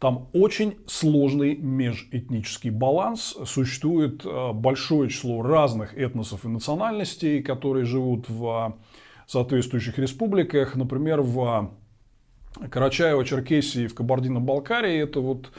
Там 0.00 0.26
очень 0.32 0.78
сложный 0.88 1.54
межэтнический 1.54 2.70
баланс. 2.70 3.36
Существует 3.44 4.22
а, 4.24 4.52
большое 4.52 5.08
число 5.08 5.42
разных 5.42 5.96
этносов 5.96 6.44
и 6.44 6.48
национальностей, 6.48 7.40
которые 7.40 7.84
живут 7.84 8.28
в 8.28 8.76
соответствующих 9.26 9.98
республиках. 9.98 10.76
Например, 10.76 11.22
в 11.22 11.70
Карачаево-Черкесии, 12.60 13.86
в 13.86 13.94
Кабардино-Балкарии 13.94 14.98
это 14.98 15.20
вот 15.20 15.50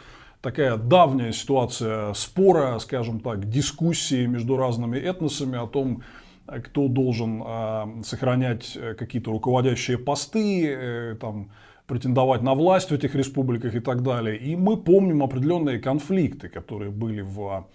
такая 0.41 0.77
давняя 0.77 1.31
ситуация 1.31 2.13
спора, 2.13 2.77
скажем 2.79 3.19
так, 3.19 3.49
дискуссии 3.49 4.25
между 4.25 4.57
разными 4.57 4.97
этносами 4.97 5.57
о 5.57 5.67
том, 5.67 6.03
кто 6.45 6.89
должен 6.89 7.41
э, 7.45 8.03
сохранять 8.03 8.77
какие-то 8.97 9.31
руководящие 9.31 9.97
посты, 9.97 10.67
э, 10.67 11.15
там, 11.19 11.51
претендовать 11.87 12.41
на 12.41 12.53
власть 12.53 12.89
в 12.89 12.93
этих 12.93 13.15
республиках 13.15 13.75
и 13.75 13.79
так 13.79 14.03
далее. 14.03 14.37
И 14.37 14.55
мы 14.55 14.77
помним 14.77 15.23
определенные 15.23 15.79
конфликты, 15.79 16.49
которые 16.49 16.91
были 16.91 17.21
в 17.21 17.67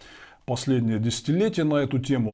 последние 0.44 0.98
десятилетия 0.98 1.64
на 1.64 1.76
эту 1.76 1.98
тему. 1.98 2.32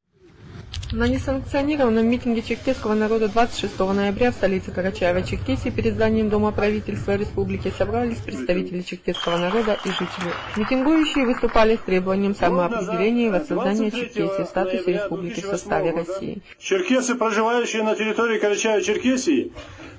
На 0.94 1.08
несанкционированном 1.08 2.06
митинге 2.06 2.40
черкесского 2.40 2.94
народа 2.94 3.26
26 3.26 3.80
ноября 3.80 4.30
в 4.30 4.34
столице 4.34 4.70
Карачаева-Черкесии 4.70 5.72
перед 5.72 5.94
зданием 5.94 6.28
Дома 6.28 6.52
правительства 6.52 7.16
республики 7.16 7.72
собрались 7.76 8.18
представители 8.18 8.80
черкесского 8.80 9.36
народа 9.38 9.76
и 9.84 9.88
жители. 9.88 10.30
Митингующие 10.54 11.26
выступали 11.26 11.74
с 11.74 11.80
требованием 11.80 12.36
самоопределения 12.36 13.26
и 13.26 13.30
воссоздания 13.30 13.90
Черкесии 13.90 14.44
в 14.44 14.46
статусе 14.46 14.92
республики 14.92 15.40
в 15.40 15.46
составе 15.46 15.90
России. 15.90 16.42
Черкесы, 16.60 17.16
проживающие 17.16 17.82
на 17.82 17.96
территории 17.96 18.40
Карачаева-Черкесии, 18.40 19.50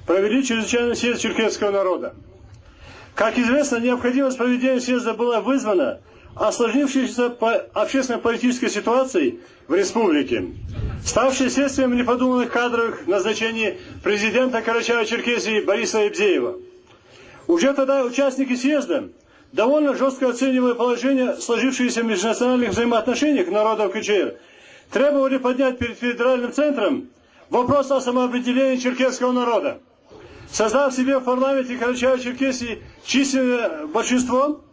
провели 0.05 0.45
чрезвычайный 0.45 0.95
съезд 0.95 1.19
черкесского 1.19 1.71
народа. 1.71 2.15
Как 3.15 3.37
известно, 3.37 3.81
необходимость 3.81 4.37
проведения 4.37 4.79
съезда 4.79 5.13
была 5.13 5.41
вызвана 5.41 5.99
осложнившейся 6.35 7.35
общественно-политической 7.73 8.69
ситуацией 8.69 9.39
в 9.67 9.73
республике, 9.73 10.45
ставшей 11.03 11.49
следствием 11.49 11.95
неподуманных 11.95 12.51
кадровых 12.51 13.07
назначений 13.07 13.77
президента 14.03 14.59
Карачаева-Черкесии 14.59 15.63
Бориса 15.63 16.07
Ибзеева. 16.07 16.57
Уже 17.47 17.73
тогда 17.73 18.03
участники 18.03 18.55
съезда, 18.55 19.09
довольно 19.53 19.95
жестко 19.95 20.29
оценивая 20.29 20.73
положение 20.73 21.35
сложившееся 21.37 22.01
в 22.01 22.05
межнациональных 22.05 22.71
взаимоотношениях 22.71 23.47
народов 23.47 23.93
КЧР, 23.93 24.35
требовали 24.91 25.37
поднять 25.37 25.77
перед 25.77 25.97
федеральным 25.97 26.51
центром 26.51 27.07
вопрос 27.49 27.91
о 27.91 28.01
самоопределении 28.01 28.77
черкесского 28.77 29.31
народа. 29.31 29.79
Создав 30.51 30.93
себе 30.93 31.19
в 31.19 31.23
парламенте 31.23 31.75
Карачаева-Черкесии 31.75 32.79
численное 33.05 33.85
большинство, 33.87 34.64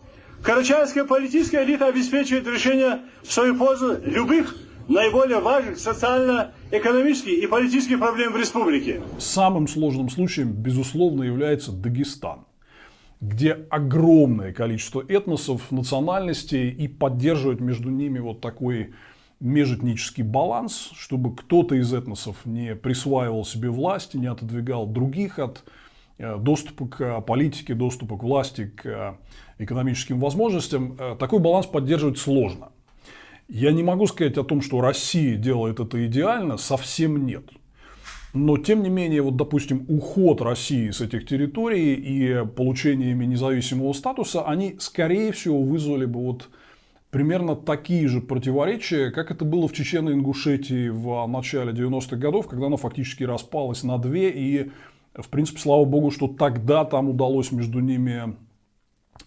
Карачаевская 0.42 1.04
политическая 1.04 1.64
элита 1.64 1.86
обеспечивает 1.86 2.46
решение 2.48 3.02
в 3.22 3.32
свою 3.32 3.56
пользу 3.56 4.00
любых 4.04 4.56
наиболее 4.88 5.38
важных 5.38 5.78
социально-экономических 5.78 7.30
и 7.30 7.46
политических 7.46 8.00
проблем 8.00 8.32
в 8.32 8.36
республике. 8.36 9.00
Самым 9.18 9.68
сложным 9.68 10.10
случаем, 10.10 10.52
безусловно, 10.52 11.22
является 11.22 11.72
Дагестан 11.72 12.44
где 13.20 13.52
огромное 13.70 14.52
количество 14.52 15.00
этносов, 15.00 15.70
национальностей 15.70 16.70
и 16.70 16.88
поддерживать 16.88 17.60
между 17.60 17.88
ними 17.88 18.18
вот 18.18 18.40
такой 18.40 18.94
межэтнический 19.38 20.24
баланс, 20.24 20.90
чтобы 20.96 21.36
кто-то 21.36 21.76
из 21.76 21.94
этносов 21.94 22.44
не 22.44 22.74
присваивал 22.74 23.44
себе 23.44 23.70
власти, 23.70 24.16
не 24.16 24.26
отодвигал 24.26 24.88
других 24.88 25.38
от 25.38 25.62
Э, 26.22 26.36
доступа 26.38 26.86
к 26.86 27.20
политике, 27.22 27.74
доступа 27.74 28.16
к 28.16 28.22
власти, 28.22 28.66
к 28.66 29.18
экономическим 29.64 30.20
возможностям, 30.20 30.96
э, 30.98 31.16
такой 31.18 31.38
баланс 31.38 31.66
поддерживать 31.66 32.18
сложно. 32.18 32.70
Я 33.48 33.72
не 33.72 33.82
могу 33.82 34.06
сказать 34.06 34.38
о 34.38 34.44
том, 34.44 34.62
что 34.62 34.80
Россия 34.80 35.36
делает 35.36 35.80
это 35.80 36.06
идеально, 36.06 36.56
совсем 36.56 37.26
нет. 37.26 37.44
Но, 38.34 38.56
тем 38.56 38.82
не 38.82 38.88
менее, 38.88 39.20
вот, 39.20 39.36
допустим, 39.36 39.84
уход 39.88 40.40
России 40.40 40.90
с 40.90 41.02
этих 41.02 41.26
территорий 41.26 41.94
и 41.94 42.46
получение 42.46 43.10
ими 43.10 43.26
независимого 43.26 43.92
статуса, 43.92 44.46
они, 44.46 44.76
скорее 44.78 45.32
всего, 45.32 45.62
вызвали 45.62 46.06
бы 46.06 46.20
вот 46.20 46.48
примерно 47.10 47.54
такие 47.54 48.08
же 48.08 48.22
противоречия, 48.22 49.10
как 49.10 49.30
это 49.30 49.44
было 49.44 49.68
в 49.68 49.72
Чечено-Ингушетии 49.72 50.88
в 50.88 51.26
начале 51.26 51.72
90-х 51.72 52.16
годов, 52.16 52.48
когда 52.48 52.66
она 52.66 52.78
фактически 52.78 53.22
распалась 53.24 53.82
на 53.82 53.98
две 53.98 54.30
и 54.30 54.70
В 55.14 55.28
принципе, 55.28 55.60
слава 55.60 55.84
богу, 55.84 56.10
что 56.10 56.26
тогда 56.26 56.86
там 56.86 57.10
удалось 57.10 57.52
между 57.52 57.80
ними 57.80 58.34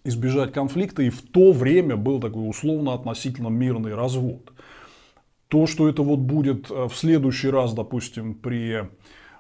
избежать 0.05 0.53
конфликта, 0.53 1.03
и 1.03 1.09
в 1.09 1.21
то 1.21 1.51
время 1.51 1.97
был 1.97 2.19
такой 2.19 2.47
условно 2.47 2.93
относительно 2.93 3.49
мирный 3.49 3.95
развод. 3.95 4.53
То, 5.47 5.67
что 5.67 5.89
это 5.89 6.01
вот 6.01 6.19
будет 6.19 6.71
э, 6.71 6.87
в 6.87 6.95
следующий 6.95 7.49
раз, 7.49 7.73
допустим, 7.73 8.35
при 8.35 8.89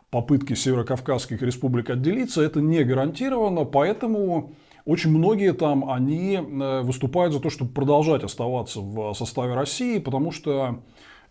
попытке 0.09 0.55
северокавказских 0.55 1.41
республик 1.41 1.89
отделиться, 1.89 2.41
это 2.41 2.61
не 2.61 2.83
гарантировано, 2.83 3.65
поэтому 3.65 4.51
очень 4.85 5.09
многие 5.09 5.53
там, 5.53 5.89
они 5.89 6.35
э, 6.35 6.81
выступают 6.81 7.33
за 7.33 7.39
то, 7.39 7.49
чтобы 7.49 7.71
продолжать 7.71 8.23
оставаться 8.23 8.81
в 8.81 9.13
составе 9.13 9.55
России, 9.55 9.99
потому 9.99 10.31
что 10.31 10.81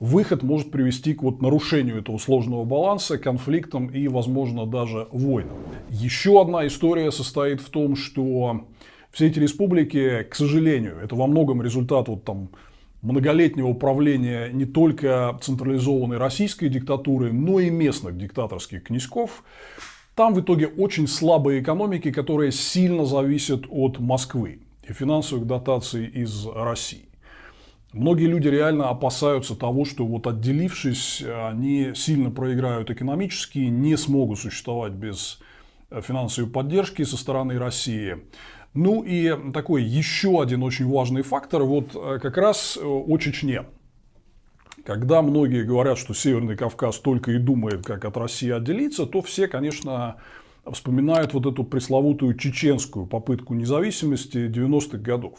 выход 0.01 0.43
может 0.43 0.71
привести 0.71 1.15
к 1.15 1.23
вот 1.23 1.41
нарушению 1.41 1.99
этого 1.99 2.19
сложного 2.19 2.65
баланса, 2.65 3.17
конфликтам 3.17 3.87
и, 3.87 4.09
возможно, 4.09 4.67
даже 4.67 5.07
войнам. 5.13 5.57
Еще 5.89 6.41
одна 6.41 6.67
история 6.67 7.11
состоит 7.13 7.61
в 7.61 7.71
том, 7.71 7.97
что 7.97 8.67
все 9.15 9.29
эти 9.29 9.39
республики, 9.39 10.25
к 10.29 10.35
сожалению, 10.35 10.99
это 11.01 11.15
во 11.15 11.29
многом 11.29 11.63
результат 11.63 12.09
вот 12.09 12.25
там 12.25 12.49
многолетнего 13.01 13.69
управления 13.69 14.49
не 14.49 14.65
только 14.65 15.39
централизованной 15.41 16.19
российской 16.19 16.69
диктатуры, 16.69 17.33
но 17.33 17.61
и 17.61 17.71
местных 17.71 18.19
диктаторских 18.19 18.83
князьков. 18.83 19.45
Там 20.17 20.35
в 20.35 20.41
итоге 20.41 20.67
очень 20.67 21.07
слабые 21.07 21.63
экономики, 21.63 22.11
которые 22.11 22.51
сильно 22.51 23.05
зависят 23.05 23.67
от 23.71 24.01
Москвы 24.01 24.59
и 24.89 24.93
финансовых 24.93 25.47
дотаций 25.47 26.07
из 26.07 26.47
России. 26.47 27.07
Многие 27.93 28.27
люди 28.27 28.49
реально 28.49 28.89
опасаются 28.89 29.55
того, 29.55 29.85
что 29.85 30.05
вот 30.05 30.27
отделившись, 30.27 31.23
они 31.23 31.93
сильно 31.95 32.33
проиграют 32.33 32.91
экономически, 32.91 33.59
не 33.61 33.97
смогут 33.97 34.41
существовать 34.41 34.93
без 34.93 35.39
финансовой 36.03 36.51
поддержки 36.51 37.05
со 37.05 37.17
стороны 37.17 37.57
России. 37.61 38.17
Ну 38.75 39.03
и 39.03 39.33
такой 39.53 39.85
еще 39.85 40.43
один 40.43 40.63
очень 40.65 40.89
важный 40.89 41.23
фактор, 41.23 41.63
вот 41.63 41.93
как 41.93 42.37
раз 42.37 42.77
о 42.83 43.17
Чечне. 43.19 43.65
Когда 44.85 45.23
многие 45.23 45.65
говорят, 45.65 45.97
что 45.97 46.13
Северный 46.13 46.57
Кавказ 46.57 46.99
только 46.99 47.31
и 47.33 47.39
думает, 47.39 47.87
как 47.87 48.05
от 48.05 48.17
России 48.17 48.51
отделиться, 48.51 49.07
то 49.07 49.23
все, 49.23 49.47
конечно, 49.49 50.17
вспоминают 50.71 51.33
вот 51.35 51.47
эту 51.47 51.65
пресловутую 51.65 52.37
чеченскую 52.37 53.07
попытку 53.07 53.55
независимости 53.55 54.49
90-х 54.49 54.99
годов. 54.99 55.39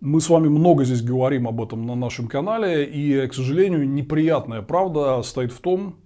Мы 0.00 0.20
с 0.20 0.28
вами 0.28 0.48
много 0.48 0.84
здесь 0.84 1.02
говорим 1.02 1.48
об 1.48 1.62
этом 1.62 1.86
на 1.86 1.94
нашем 1.94 2.26
канале, 2.26 2.84
и, 2.84 3.26
к 3.28 3.32
сожалению, 3.32 3.88
неприятная 3.88 4.60
правда 4.60 5.22
стоит 5.22 5.52
в 5.52 5.60
том, 5.60 5.96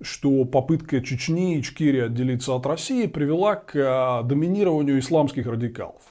что 0.00 0.44
попытка 0.44 1.00
Чечни 1.00 1.56
и 1.56 1.60
Ичкерии 1.60 2.02
отделиться 2.02 2.54
от 2.54 2.66
России 2.66 3.06
привела 3.06 3.56
к 3.56 3.72
а, 3.74 4.22
доминированию 4.22 4.98
исламских 4.98 5.46
радикалов. 5.46 6.02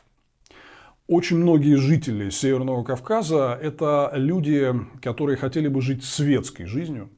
Очень 1.08 1.38
многие 1.38 1.76
жители 1.76 2.30
Северного 2.30 2.84
Кавказа– 2.84 3.58
это 3.62 4.12
люди, 4.16 4.74
которые 5.02 5.38
хотели 5.38 5.70
бы 5.70 5.82
жить 5.82 6.04
светской 6.04 6.66
жизнью, 6.66 7.10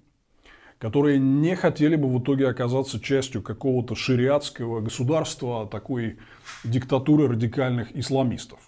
которые 0.77 1.17
не 1.17 1.55
хотели 1.55 1.95
бы 1.95 2.07
в 2.07 2.21
итоге 2.21 2.47
оказаться 2.47 2.99
частью 2.99 3.41
какого-то 3.41 3.95
шариатского 3.95 4.81
государства, 4.81 5.67
такой 5.67 6.19
диктатуры 6.63 7.29
радикальных 7.29 7.95
исламистов. 7.97 8.59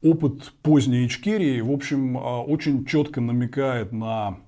Опыт 0.00 0.52
поздней 0.62 1.06
Ичкерии, 1.06 1.60
в 1.60 1.72
общем, 1.72 2.16
а, 2.16 2.40
очень 2.40 2.86
четко 2.86 3.20
намекает 3.20 3.90
на 3.90 4.38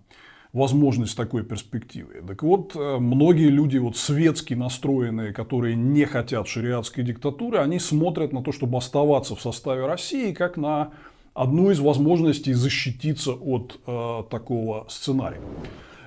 возможность 0.52 1.16
такой 1.16 1.44
перспективы. 1.44 2.22
Так 2.26 2.42
вот, 2.42 2.74
э, 2.74 2.98
многие 2.98 3.48
люди 3.48 3.78
вот 3.78 3.96
светски 3.96 4.54
настроенные, 4.54 5.32
которые 5.32 5.76
не 5.76 6.04
хотят 6.04 6.48
шариатской 6.48 7.04
диктатуры, 7.04 7.58
они 7.58 7.78
смотрят 7.78 8.32
на 8.32 8.42
то, 8.42 8.52
чтобы 8.52 8.78
оставаться 8.78 9.34
в 9.34 9.42
составе 9.42 9.86
России, 9.86 10.32
как 10.32 10.56
на 10.56 10.90
одну 11.34 11.70
из 11.70 11.80
возможностей 11.80 12.52
защититься 12.52 13.32
от 13.32 13.78
э, 13.86 14.22
такого 14.30 14.86
сценария. 14.88 15.40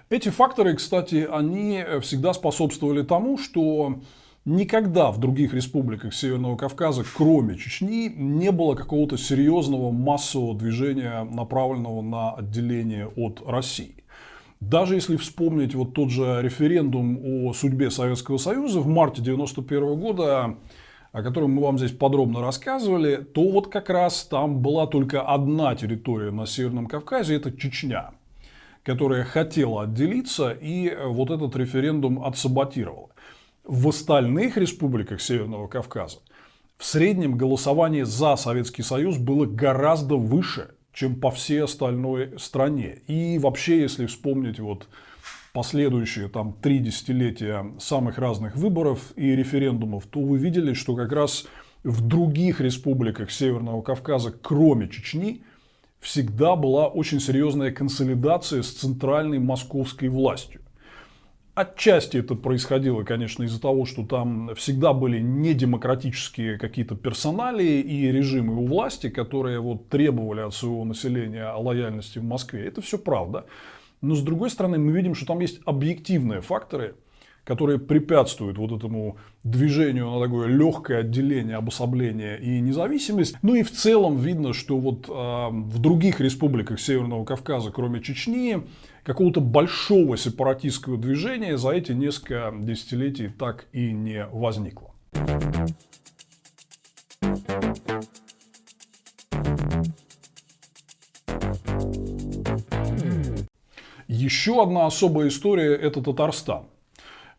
Эти 0.09 0.29
факторы, 0.29 0.75
кстати, 0.75 1.27
они 1.31 1.85
всегда 2.01 2.33
способствовали 2.33 3.01
тому, 3.01 3.37
что 3.37 4.01
никогда 4.43 5.11
в 5.11 5.19
других 5.19 5.53
республиках 5.53 6.13
Северного 6.13 6.57
Кавказа, 6.57 7.05
кроме 7.15 7.57
Чечни, 7.57 8.09
не 8.09 8.51
было 8.51 8.75
какого-то 8.75 9.17
серьезного 9.17 9.91
массового 9.91 10.57
движения, 10.57 11.23
направленного 11.23 12.01
на 12.01 12.33
отделение 12.33 13.07
от 13.07 13.41
России. 13.45 14.00
Даже 14.61 14.93
если 14.93 15.17
вспомнить 15.17 15.73
вот 15.73 15.93
тот 15.93 16.11
же 16.11 16.39
референдум 16.41 17.19
о 17.23 17.51
судьбе 17.53 17.89
Советского 17.89 18.37
Союза 18.37 18.79
в 18.79 18.87
марте 18.87 19.21
1991 19.21 19.99
года, 19.99 20.55
о 21.11 21.23
котором 21.23 21.51
мы 21.51 21.63
вам 21.63 21.79
здесь 21.79 21.91
подробно 21.91 22.41
рассказывали, 22.41 23.17
то 23.17 23.49
вот 23.49 23.69
как 23.69 23.89
раз 23.89 24.23
там 24.23 24.61
была 24.61 24.85
только 24.85 25.23
одна 25.23 25.75
территория 25.75 26.29
на 26.29 26.45
Северном 26.45 26.85
Кавказе, 26.85 27.35
это 27.35 27.51
Чечня, 27.51 28.11
которая 28.83 29.23
хотела 29.23 29.83
отделиться, 29.83 30.51
и 30.51 30.95
вот 31.05 31.31
этот 31.31 31.55
референдум 31.55 32.23
отсаботировала. 32.23 33.09
В 33.63 33.89
остальных 33.89 34.57
республиках 34.57 35.21
Северного 35.21 35.67
Кавказа 35.67 36.19
в 36.77 36.85
среднем 36.85 37.35
голосование 37.35 38.05
за 38.05 38.35
Советский 38.35 38.83
Союз 38.83 39.17
было 39.17 39.45
гораздо 39.45 40.15
выше, 40.15 40.75
чем 40.93 41.15
по 41.15 41.31
всей 41.31 41.63
остальной 41.63 42.37
стране. 42.39 42.99
И 43.07 43.39
вообще, 43.39 43.81
если 43.81 44.05
вспомнить 44.05 44.59
вот 44.59 44.87
последующие 45.53 46.29
там 46.29 46.53
три 46.61 46.79
десятилетия 46.79 47.65
самых 47.79 48.17
разных 48.17 48.55
выборов 48.55 49.13
и 49.15 49.35
референдумов, 49.35 50.05
то 50.07 50.21
вы 50.21 50.37
видели, 50.37 50.73
что 50.73 50.95
как 50.95 51.11
раз 51.11 51.45
в 51.83 52.05
других 52.05 52.61
республиках 52.61 53.31
Северного 53.31 53.81
Кавказа, 53.81 54.31
кроме 54.31 54.87
Чечни, 54.89 55.43
всегда 55.99 56.55
была 56.55 56.87
очень 56.87 57.19
серьезная 57.19 57.71
консолидация 57.71 58.61
с 58.61 58.71
центральной 58.71 59.39
московской 59.39 60.09
властью. 60.09 60.60
Отчасти 61.53 62.17
это 62.17 62.35
происходило, 62.35 63.03
конечно, 63.03 63.43
из-за 63.43 63.59
того, 63.59 63.85
что 63.85 64.05
там 64.05 64.55
всегда 64.55 64.93
были 64.93 65.19
недемократические 65.19 66.57
какие-то 66.57 66.95
персоналии 66.95 67.81
и 67.81 68.09
режимы 68.09 68.55
у 68.55 68.65
власти, 68.65 69.09
которые 69.09 69.59
вот 69.59 69.89
требовали 69.89 70.39
от 70.39 70.53
своего 70.53 70.85
населения 70.85 71.51
лояльности 71.51 72.19
в 72.19 72.23
Москве. 72.23 72.65
Это 72.65 72.81
все 72.81 72.97
правда. 72.97 73.45
Но 73.99 74.15
с 74.15 74.21
другой 74.21 74.49
стороны, 74.49 74.77
мы 74.77 74.93
видим, 74.93 75.13
что 75.13 75.25
там 75.25 75.41
есть 75.41 75.59
объективные 75.65 76.39
факторы, 76.39 76.95
которые 77.43 77.79
препятствуют 77.79 78.57
вот 78.57 78.71
этому 78.71 79.17
движению 79.43 80.11
на 80.11 80.19
такое 80.23 80.47
легкое 80.47 80.99
отделение, 80.99 81.55
обособление 81.55 82.39
и 82.39 82.59
независимость. 82.59 83.35
Ну 83.41 83.55
и 83.55 83.63
в 83.63 83.71
целом 83.71 84.17
видно, 84.17 84.53
что 84.53 84.77
вот 84.77 85.07
э, 85.09 85.11
в 85.11 85.79
других 85.79 86.21
республиках 86.21 86.79
Северного 86.79 87.25
Кавказа, 87.25 87.71
кроме 87.71 88.01
Чечни, 88.01 88.61
какого-то 89.03 89.41
большого 89.41 90.17
сепаратистского 90.17 90.97
движения 90.97 91.57
за 91.57 91.71
эти 91.71 91.91
несколько 91.91 92.53
десятилетий 92.59 93.29
так 93.29 93.65
и 93.73 93.91
не 93.91 94.25
возникло. 94.31 94.91
Еще 104.07 104.61
одна 104.61 104.85
особая 104.85 105.29
история– 105.29 105.73
это 105.81 106.01
Татарстан. 106.03 106.65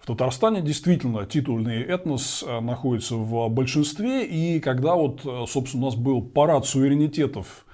В 0.02 0.06
Татарстане 0.06 0.62
действительно 0.62 1.26
титульный 1.26 1.80
этнос 1.80 2.42
э, 2.44 2.58
находится 2.58 3.14
в 3.14 3.48
большинстве, 3.48 4.26
и 4.26 4.58
когда 4.58 4.96
вот, 4.96 5.24
э, 5.24 5.44
собственно, 5.46 5.84
у 5.84 5.86
нас 5.86 5.94
был 5.94 6.20
парад 6.22 6.66
суверенитетов 6.66 7.64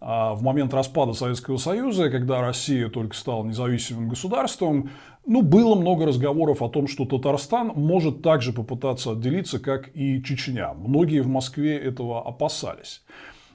а, 0.00 0.34
в 0.34 0.42
момент 0.42 0.74
распада 0.74 1.12
Советского 1.12 1.58
Союза, 1.58 2.10
когда 2.10 2.40
Россия 2.40 2.88
только 2.88 3.14
стала 3.14 3.44
независимым 3.44 4.08
государством, 4.08 4.90
ну, 5.24 5.42
было 5.42 5.76
много 5.76 6.06
разговоров 6.06 6.60
о 6.60 6.68
том, 6.68 6.88
что 6.88 7.04
Татарстан 7.04 7.68
может 7.76 8.20
также 8.20 8.52
попытаться 8.52 9.12
отделиться, 9.12 9.60
как 9.60 9.88
и 9.94 10.20
Чечня. 10.24 10.74
Многие 10.74 11.20
в 11.20 11.28
Москве 11.28 11.76
этого 11.76 12.26
опасались. 12.26 13.04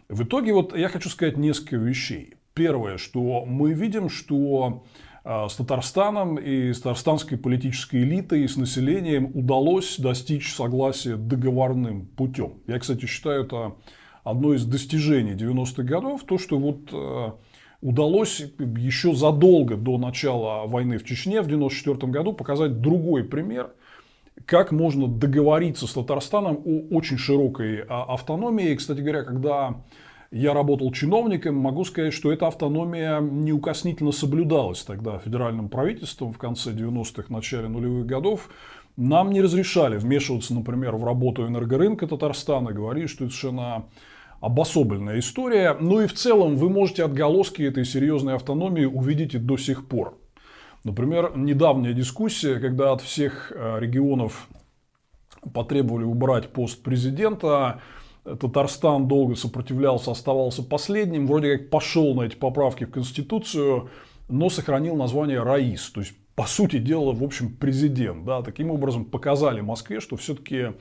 В 0.07 0.23
итоге 0.23 0.53
вот 0.53 0.75
я 0.75 0.87
хочу 0.87 1.09
сказать 1.09 1.35
несколько 1.35 1.75
вещей. 1.75 2.35
Первое, 2.53 2.97
что 2.97 3.45
мы 3.45 3.73
видим, 3.73 4.09
что 4.09 4.83
с 5.23 5.55
Татарстаном 5.55 6.37
и 6.37 6.73
с 6.73 6.81
татарстанской 6.81 7.37
политической 7.37 8.01
элитой 8.01 8.43
и 8.43 8.47
с 8.47 8.57
населением 8.57 9.31
удалось 9.35 9.99
достичь 9.99 10.53
согласия 10.53 11.15
договорным 11.15 12.07
путем. 12.07 12.53
Я, 12.65 12.79
кстати, 12.79 13.05
считаю 13.05 13.43
это 13.43 13.75
одно 14.23 14.53
из 14.53 14.65
достижений 14.65 15.33
90-х 15.33 15.83
годов, 15.83 16.23
то, 16.23 16.37
что 16.37 16.57
вот 16.57 16.89
э, 16.91 17.31
удалось 17.81 18.43
еще 18.59 19.13
задолго 19.13 19.75
до 19.75 19.97
начала 19.97 20.67
войны 20.67 20.97
в 20.97 21.03
Чечне 21.03 21.41
в 21.41 21.45
1994 21.45 22.11
году 22.11 22.33
показать 22.33 22.81
другой 22.81 23.23
пример, 23.23 23.71
как 24.45 24.71
можно 24.71 25.07
договориться 25.07 25.87
с 25.87 25.93
Татарстаном 25.93 26.61
о 26.65 26.95
очень 26.95 27.17
широкой 27.17 27.83
а, 27.87 28.13
автономии. 28.13 28.75
Кстати 28.75 28.99
говоря, 29.01 29.23
когда 29.23 29.83
я 30.31 30.53
работал 30.53 30.91
чиновником, 30.93 31.55
могу 31.55 31.83
сказать, 31.83 32.13
что 32.13 32.31
эта 32.31 32.47
автономия 32.47 33.19
неукоснительно 33.19 34.13
соблюдалась 34.13 34.83
тогда 34.83 35.19
федеральным 35.19 35.67
правительством 35.67 36.31
в 36.31 36.37
конце 36.37 36.71
90-х, 36.71 37.25
начале 37.27 37.67
нулевых 37.67 38.05
годов. 38.05 38.49
нам 38.95 39.31
не 39.31 39.41
разрешали 39.41 39.97
вмешиваться, 39.97 40.53
например, 40.53 40.95
в 40.95 41.03
работу 41.03 41.45
энергорынка 41.45 42.07
Татарстана, 42.07 42.71
говорили, 42.71 43.07
что 43.07 43.25
это 43.25 43.33
совершенно 43.33 43.85
обособленная 44.39 45.19
история. 45.19 45.75
Ну 45.79 45.99
и 45.99 46.07
в 46.07 46.13
целом 46.13 46.55
вы 46.55 46.69
можете 46.69 47.03
отголоски 47.03 47.61
этой 47.61 47.83
серьезной 47.83 48.35
автономии 48.35 48.85
увидеть 48.85 49.35
и 49.35 49.37
до 49.37 49.57
сих 49.57 49.87
пор. 49.87 50.17
Например, 50.85 51.33
недавняя 51.35 51.93
дискуссия, 51.93 52.59
когда 52.59 52.93
от 52.93 53.01
всех 53.01 53.51
э, 53.53 53.79
регионов 53.79 54.47
потребовали 55.53 56.05
убрать 56.05 56.53
пост 56.53 56.81
президента, 56.81 57.81
Татарстан 58.23 59.07
долго 59.07 59.35
сопротивлялся, 59.35 60.11
оставался 60.11 60.63
последним, 60.63 61.27
вроде 61.27 61.57
как 61.57 61.69
пошел 61.69 62.13
на 62.13 62.23
эти 62.23 62.35
поправки 62.35 62.85
в 62.85 62.91
Конституцию, 62.91 63.89
но 64.29 64.49
сохранил 64.49 64.95
название 64.95 65.41
Раис, 65.41 65.89
то 65.89 66.01
есть 66.01 66.13
по 66.35 66.45
сути 66.45 66.77
дела, 66.77 67.13
в 67.13 67.23
общем, 67.23 67.55
президент. 67.55 68.25
Да, 68.25 68.41
таким 68.41 68.71
образом 68.71 69.05
показали 69.05 69.61
Москве, 69.61 69.99
что 69.99 70.15
все-таки 70.17 70.73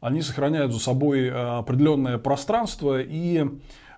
они 0.00 0.22
сохраняют 0.22 0.72
за 0.72 0.80
собой 0.80 1.26
э, 1.26 1.30
определенное 1.30 2.18
пространство 2.18 3.00
и 3.00 3.44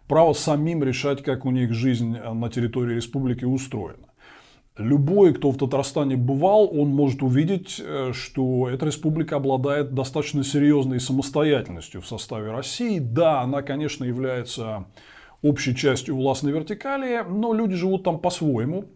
право 0.08 0.32
самим 0.32 0.82
решать, 0.82 1.22
как 1.22 1.46
у 1.46 1.50
них 1.50 1.72
жизнь 1.72 2.16
на 2.16 2.50
территории 2.50 2.96
республики 2.96 3.44
устроена. 3.44 4.09
Любой, 4.80 5.34
кто 5.34 5.50
в 5.50 5.58
Татарстане 5.58 6.16
бывал, 6.16 6.70
он 6.72 6.88
может 6.88 7.22
увидеть, 7.22 7.82
э, 7.84 8.12
что 8.14 8.66
эта 8.66 8.86
республика 8.86 9.36
обладает 9.36 9.92
достаточно 9.94 10.42
серьезной 10.42 11.00
самостоятельностью 11.00 12.00
в 12.00 12.06
составе 12.06 12.50
России. 12.50 12.98
Да, 12.98 13.42
она, 13.42 13.60
конечно, 13.60 14.04
является 14.04 14.86
общей 15.42 15.76
частью 15.76 16.16
властной 16.16 16.52
вертикали, 16.52 17.22
но 17.28 17.52
люди 17.52 17.74
живут 17.74 18.04
там 18.04 18.18
по-своему. 18.18 18.86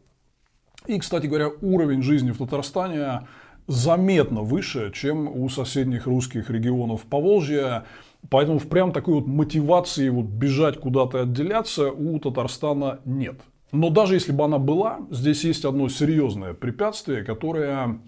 И, 0.87 0.99
кстати 0.99 1.27
говоря, 1.27 1.51
уровень 1.61 2.03
жизни 2.03 2.31
в 2.31 2.39
Татарстане 2.39 3.27
заметно 3.67 4.41
выше, 4.41 4.91
чем 4.91 5.29
у 5.29 5.51
соседних 5.51 6.07
русских 6.07 6.49
регионов 6.49 7.03
Поволжья. 7.03 7.85
Поэтому 8.31 8.59
прям 8.59 8.91
такой 8.93 9.15
вот 9.15 9.27
мотивации 9.27 10.09
вот 10.09 10.25
бежать 10.25 10.81
куда-то 10.81 11.23
отделяться 11.23 11.93
у 11.93 12.19
Татарстана 12.19 13.01
нет. 13.05 13.37
Но 13.75 13.91
даже 13.91 14.15
если 14.15 14.31
бы 14.31 14.45
она 14.45 14.59
была, 14.59 15.01
здесь 15.11 15.43
есть 15.43 15.65
одно 15.65 15.89
серьезное 15.89 16.55
препятствие, 16.55 17.25
которое, 17.25 17.99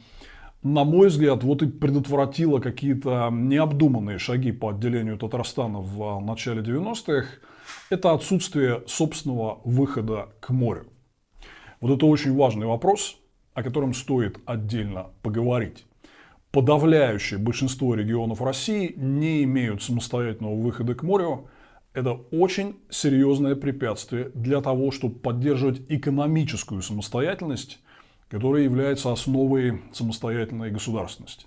на 0.62 0.85
мой 0.85 1.09
взгляд, 1.09 1.42
вот 1.42 1.61
и 1.61 1.66
предотвратило 1.66 2.61
какие-то 2.61 3.31
необдуманные 3.33 4.18
шаги 4.18 4.52
по 4.52 4.70
отделению 4.70 5.18
Татарстана 5.18 5.81
в 5.81 6.20
начале 6.20 6.62
90-х. 6.62 7.26
Это 7.90 8.12
отсутствие 8.12 8.85
собственного 8.87 9.61
выхода 9.64 10.29
к 10.38 10.50
морю. 10.50 10.87
Вот 11.81 11.96
это 11.96 12.07
очень 12.07 12.37
важный 12.37 12.68
вопрос, 12.68 13.16
о 13.52 13.64
котором 13.64 13.92
стоит 13.92 14.38
отдельно 14.46 15.09
поговорить. 15.22 15.85
Подавляющее 16.52 17.40
большинство 17.40 17.96
регионов 17.96 18.40
России 18.40 18.94
не 18.96 19.42
имеют 19.42 19.83
самостоятельного 19.83 20.55
выхода 20.55 20.94
к 20.94 21.02
морю. 21.02 21.48
Это 21.96 22.12
очень 22.30 22.76
серьезное 22.90 23.56
препятствие 23.56 24.30
для 24.35 24.61
того, 24.61 24.90
чтобы 24.90 25.14
поддерживать 25.18 25.80
экономическую 25.88 26.82
самостоятельность, 26.82 27.78
которая 28.28 28.64
является 28.64 29.12
основой 29.12 29.80
самостоятельной 29.94 30.70
государственности. 30.70 31.46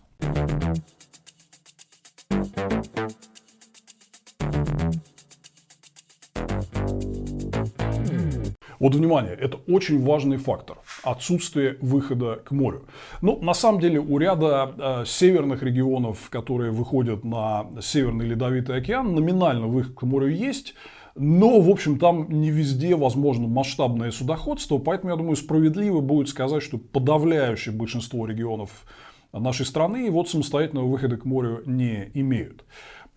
Вот 8.79 8.95
внимание, 8.95 9.35
это 9.35 9.57
очень 9.67 10.03
важный 10.03 10.37
фактор. 10.37 10.78
Отсутствие 11.03 11.77
выхода 11.81 12.41
к 12.43 12.51
морю. 12.51 12.85
Ну, 13.21 13.39
на 13.41 13.53
самом 13.53 13.79
деле, 13.79 13.99
у 13.99 14.17
ряда 14.17 14.73
э, 14.77 15.03
северных 15.05 15.63
регионов, 15.63 16.29
которые 16.29 16.71
выходят 16.71 17.23
на 17.23 17.67
Северный 17.81 18.25
Ледовитый 18.25 18.77
океан, 18.77 19.15
номинально 19.15 19.67
выход 19.67 19.95
к 19.95 20.03
морю 20.03 20.27
есть. 20.27 20.75
Но, 21.15 21.59
в 21.59 21.69
общем, 21.69 21.99
там 21.99 22.27
не 22.29 22.49
везде 22.49 22.95
возможно 22.95 23.47
масштабное 23.47 24.11
судоходство, 24.11 24.77
поэтому, 24.77 25.11
я 25.11 25.17
думаю, 25.17 25.35
справедливо 25.35 26.01
будет 26.01 26.29
сказать, 26.29 26.63
что 26.63 26.77
подавляющее 26.77 27.73
большинство 27.73 28.25
регионов 28.25 28.85
нашей 29.33 29.65
страны 29.65 30.09
вот 30.09 30.29
самостоятельного 30.29 30.87
выхода 30.87 31.17
к 31.17 31.25
морю 31.25 31.61
не 31.65 32.09
имеют. 32.13 32.63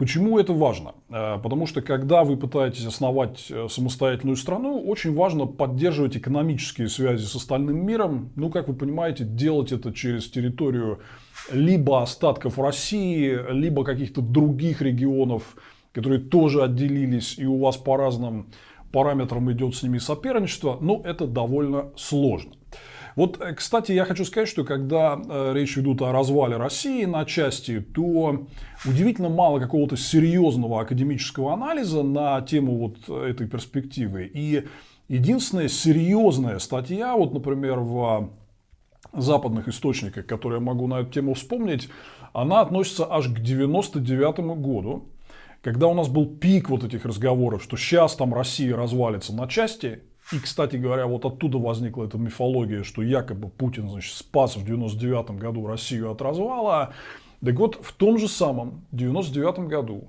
Почему 0.03 0.41
это 0.41 0.53
важно? 0.53 0.97
Э, 1.11 1.39
потому 1.41 1.69
что 1.69 1.81
когда 1.81 2.25
вы 2.25 2.37
пытаетесь 2.37 2.85
основать 2.85 3.47
э, 3.51 3.69
самостоятельную 3.71 4.35
страну, 4.35 4.81
очень 4.81 5.15
важно 5.15 5.47
поддерживать 5.47 6.17
экономические 6.17 6.89
связи 6.89 7.25
с 7.25 7.37
остальным 7.37 7.87
миром. 7.87 8.33
Ну, 8.35 8.51
как 8.51 8.67
вы 8.67 8.75
понимаете, 8.75 9.23
делать 9.23 9.71
это 9.71 9.93
через 9.93 10.29
территорию 10.29 10.99
либо 11.53 12.03
остатков 12.03 12.59
России, 12.59 13.39
либо 13.53 13.85
каких-то 13.85 14.23
других 14.23 14.83
регионов, 14.83 15.55
которые 15.93 16.19
тоже 16.19 16.65
отделились, 16.65 17.39
и 17.39 17.47
у 17.47 17.61
вас 17.61 17.77
по 17.77 17.97
разным 17.97 18.49
параметрам 18.91 19.53
идет 19.53 19.77
с 19.77 19.85
ними 19.85 19.99
соперничество, 19.99 20.79
но 20.81 21.01
это 21.05 21.29
довольно 21.29 21.93
сложно. 21.95 22.55
Вот, 23.17 23.41
э, 23.41 23.55
кстати, 23.55 23.93
я 23.93 24.05
хочу 24.05 24.25
сказать, 24.25 24.49
что 24.49 24.65
когда 24.65 25.21
э, 25.23 25.53
речь 25.55 25.77
идет 25.77 26.03
о 26.03 26.13
развале 26.13 26.57
России 26.57 27.05
на 27.05 27.25
части, 27.25 27.81
то 27.81 28.47
удивительно 28.85 29.29
мало 29.29 29.59
какого-то 29.59 29.97
серьезного 29.97 30.81
академического 30.81 31.53
анализа 31.53 32.03
на 32.03 32.41
тему 32.43 32.79
вот 32.79 33.09
этой 33.09 33.47
перспективы. 33.47 34.31
И 34.33 34.67
единственная 35.09 35.69
серьезная 35.69 36.59
статья, 36.59 37.15
вот, 37.15 37.35
например, 37.35 37.81
в 37.81 38.31
западных 39.13 39.69
источниках, 39.69 40.27
которые 40.27 40.61
я 40.61 40.65
могу 40.65 40.87
на 40.87 41.01
эту 41.01 41.11
тему 41.11 41.35
вспомнить, 41.35 41.89
она 42.33 42.61
относится 42.61 43.07
аж 43.11 43.29
к 43.29 43.41
99 43.41 44.57
году, 44.57 45.09
когда 45.61 45.87
у 45.87 45.95
нас 45.95 46.09
был 46.09 46.27
пик 46.27 46.71
вот 46.71 46.83
этих 46.83 47.05
разговоров, 47.05 47.63
что 47.63 47.77
сейчас 47.77 48.17
там 48.17 48.35
Россия 48.35 48.75
развалится 48.75 49.35
на 49.35 49.47
части, 49.47 50.01
и, 50.33 50.39
кстати 50.39 50.77
говоря, 50.77 51.07
вот 51.07 51.25
оттуда 51.25 51.59
возникла 51.59 52.05
эта 52.05 52.19
мифология, 52.19 52.83
что 52.83 53.03
якобы 53.03 53.49
Путин 53.49 53.89
значит, 53.89 54.15
спас 54.15 54.57
в 54.57 54.65
99 54.65 55.33
году 55.33 55.67
Россию 55.67 56.11
от 56.11 56.23
развала. 56.23 56.95
Так 57.45 57.55
вот, 57.57 57.79
в 57.83 57.93
том 57.93 58.19
же 58.19 58.29
самом 58.29 58.85
99 58.93 59.69
году 59.69 60.09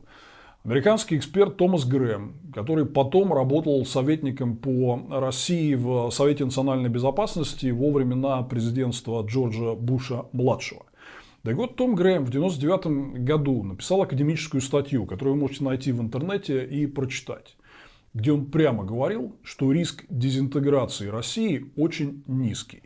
американский 0.64 1.18
эксперт 1.18 1.58
Томас 1.58 1.86
Грэм, 1.86 2.34
который 2.54 2.86
потом 2.86 3.34
работал 3.34 3.86
советником 3.86 4.56
по 4.56 5.02
России 5.10 5.76
в 5.76 6.10
Совете 6.12 6.46
национальной 6.46 6.90
безопасности 6.90 7.72
во 7.72 7.92
времена 7.92 8.42
президентства 8.44 9.26
Джорджа 9.26 9.76
Буша-младшего. 9.76 10.86
Так 11.44 11.56
вот, 11.56 11.76
Том 11.76 11.96
Грэм 11.96 12.26
в 12.26 12.30
1999 12.30 13.26
году 13.26 13.64
написал 13.64 14.02
академическую 14.02 14.62
статью, 14.62 15.06
которую 15.06 15.36
вы 15.36 15.42
можете 15.42 15.66
найти 15.66 15.92
в 15.92 16.00
интернете 16.00 16.66
и 16.66 16.88
прочитать 16.88 17.58
где 18.14 18.32
он 18.32 18.46
прямо 18.46 18.84
говорил, 18.84 19.36
что 19.44 19.72
риск 19.72 20.06
дезинтеграции 20.10 21.08
России 21.08 21.72
очень 21.76 22.24
низкий. 22.28 22.84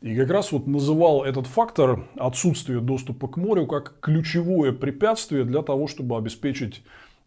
И 0.00 0.16
как 0.16 0.30
раз 0.30 0.52
вот 0.52 0.66
называл 0.66 1.24
этот 1.24 1.46
фактор 1.46 2.08
отсутствия 2.16 2.80
доступа 2.80 3.28
к 3.28 3.36
морю 3.36 3.66
как 3.66 4.00
ключевое 4.00 4.72
препятствие 4.72 5.44
для 5.44 5.60
того, 5.60 5.86
чтобы 5.86 6.16
обеспечить 6.16 6.82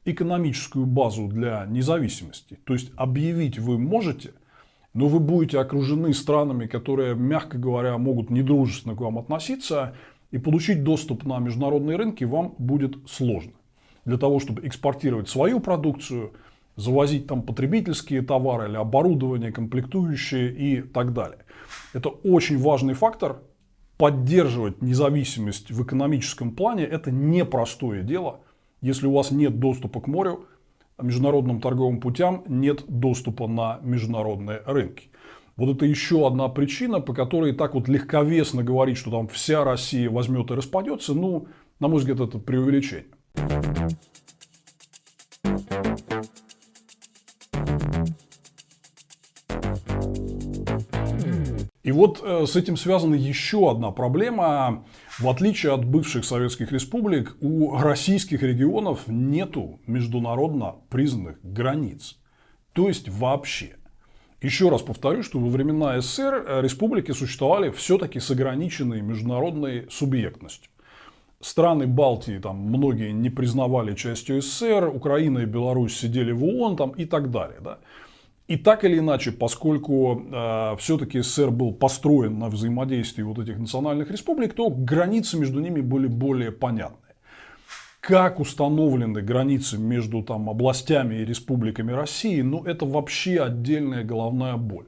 экономическую 0.06 0.88
базу 0.88 1.28
для 1.28 1.66
независимости. 1.68 2.58
То 2.64 2.74
есть 2.74 2.92
объявить 2.96 3.60
вы 3.60 3.78
можете, 3.78 4.34
но 4.96 5.08
вы 5.08 5.20
будете 5.20 5.60
окружены 5.60 6.14
странами, 6.16 6.66
которые, 6.66 7.14
мягко 7.14 7.60
говоря, 7.60 7.98
могут 8.00 8.32
недружественно 8.32 8.96
к 8.96 9.02
вам 9.02 9.20
относиться, 9.20 9.94
и 10.32 10.40
получить 10.40 10.84
доступ 10.84 11.26
на 11.26 11.38
международные 11.38 11.96
рынки 11.96 12.24
вам 12.24 12.56
будет 12.58 12.98
сложно. 13.08 13.54
Для 14.04 14.18
того, 14.18 14.40
чтобы 14.40 14.66
экспортировать 14.68 15.30
свою 15.30 15.60
продукцию– 15.60 16.34
завозить 16.76 17.28
там 17.28 17.44
потребительские 17.44 18.22
товары 18.22 18.70
или 18.70 18.78
оборудование, 18.78 19.52
комплектующие 19.52 20.52
и 20.52 20.82
так 20.82 21.14
далее. 21.14 21.40
Это 21.94 22.10
очень 22.10 22.58
важный 22.58 22.94
фактор. 22.94 23.42
Поддерживать 23.98 24.82
независимость 24.82 25.72
в 25.72 25.84
экономическом 25.84 26.52
плане– 26.52 26.84
это 26.86 27.12
непростое 27.12 28.04
дело. 28.04 28.42
Если 28.82 29.08
у 29.08 29.14
вас 29.14 29.32
нет 29.32 29.60
доступа 29.60 30.02
к 30.02 30.08
морю, 30.08 30.48
международным 31.02 31.62
торговым 31.62 32.00
путям, 32.00 32.44
нет 32.48 32.84
доступа 32.88 33.48
на 33.48 33.80
международные 33.82 34.62
рынки. 34.66 35.10
Вот 35.56 35.76
это 35.76 35.86
еще 35.86 36.26
одна 36.26 36.50
причина, 36.50 37.00
по 37.00 37.14
которой 37.14 37.54
так 37.54 37.76
вот 37.76 37.88
легковесно 37.88 38.64
говорить, 38.64 38.98
что 38.98 39.12
там 39.12 39.28
вся 39.28 39.64
Россия 39.64 40.10
возьмет 40.10 40.50
и 40.50 40.56
распадется, 40.56 41.14
ну, 41.14 41.48
на 41.80 41.88
мой 41.88 42.00
взгляд, 42.00 42.20
это 42.20 42.40
преувеличение. 42.40 43.06
И 51.84 51.92
вот 51.92 52.22
э, 52.24 52.46
с 52.48 52.56
этим 52.56 52.78
связана 52.78 53.16
еще 53.16 53.70
одна 53.70 53.92
проблема. 53.92 54.86
В 55.20 55.28
отличие 55.28 55.74
от 55.74 55.84
бывших 55.84 56.24
советских 56.24 56.72
республик, 56.72 57.36
у 57.42 57.78
российских 57.78 58.42
регионов 58.42 59.02
нету 59.08 59.82
международно 59.86 60.76
признанных 60.90 61.40
границ. 61.44 62.18
То 62.72 62.88
есть 62.88 63.10
вообще. 63.10 63.76
Еще 64.42 64.70
раз 64.70 64.82
повторю, 64.82 65.24
что 65.24 65.40
во 65.40 65.50
времена 65.50 66.00
СССР 66.00 66.46
э, 66.48 66.62
республики 66.62 67.12
существовали 67.12 67.70
все-таки 67.70 68.22
с 68.22 68.32
ограниченной 68.32 69.02
международной 69.02 69.88
субъектностью. 69.92 70.72
Страны 71.42 71.86
Балтии 71.86 72.38
там 72.38 72.56
многие 72.56 73.12
не 73.12 73.30
признавали 73.30 73.94
частью 73.94 74.42
СССР, 74.42 74.88
Украина 74.88 75.40
и 75.40 75.46
Беларусь 75.46 75.98
сидели 75.98 76.32
в 76.32 76.46
ООН 76.46 76.78
там, 76.78 76.90
и 76.92 77.04
так 77.04 77.32
далее. 77.32 77.60
Да? 77.62 77.80
И 78.48 78.58
так 78.58 78.84
или 78.84 79.00
иначе, 79.00 79.32
поскольку 79.32 80.22
э, 80.22 80.76
все-таки 80.78 81.22
СССР 81.22 81.50
был 81.50 81.74
построен 81.74 82.40
на 82.40 82.50
взаимодействии 82.50 83.24
вот 83.24 83.40
этих 83.40 83.58
национальных 83.58 84.12
республик, 84.12 84.54
то 84.54 84.70
границы 84.70 85.38
между 85.38 85.62
ними 85.62 85.80
были 85.80 86.08
более 86.08 86.52
понятны. 86.52 86.98
Как 88.02 88.42
установлены 88.42 89.22
границы 89.22 89.78
между 89.78 90.24
там, 90.24 90.50
областями 90.50 91.16
и 91.16 91.26
республиками 91.26 91.94
России, 91.94 92.42
ну 92.42 92.66
это 92.66 92.86
вообще 92.86 93.40
отдельная 93.40 94.04
головная 94.04 94.58
боль. 94.58 94.88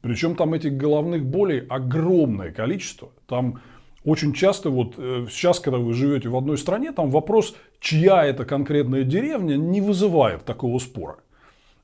Причем 0.00 0.36
там 0.36 0.54
этих 0.54 0.76
головных 0.76 1.24
болей 1.24 1.66
огромное 1.68 2.52
количество. 2.52 3.10
Там 3.26 3.60
очень 4.04 4.32
часто, 4.32 4.70
вот 4.70 4.94
э, 4.96 5.26
сейчас, 5.28 5.58
когда 5.58 5.78
вы 5.78 5.92
живете 5.92 6.28
в 6.28 6.36
одной 6.36 6.56
стране, 6.56 6.92
там 6.92 7.10
вопрос, 7.10 7.56
чья 7.80 8.24
это 8.24 8.44
конкретная 8.44 9.02
деревня, 9.02 9.56
не 9.56 9.80
вызывает 9.80 10.44
такого 10.44 10.78
спора. 10.78 11.16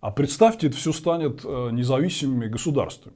А 0.02 0.10
представьте, 0.10 0.66
это 0.66 0.76
все 0.76 0.92
станет 0.92 1.42
э, 1.44 1.70
независимыми 1.70 2.48
государствами. 2.48 3.14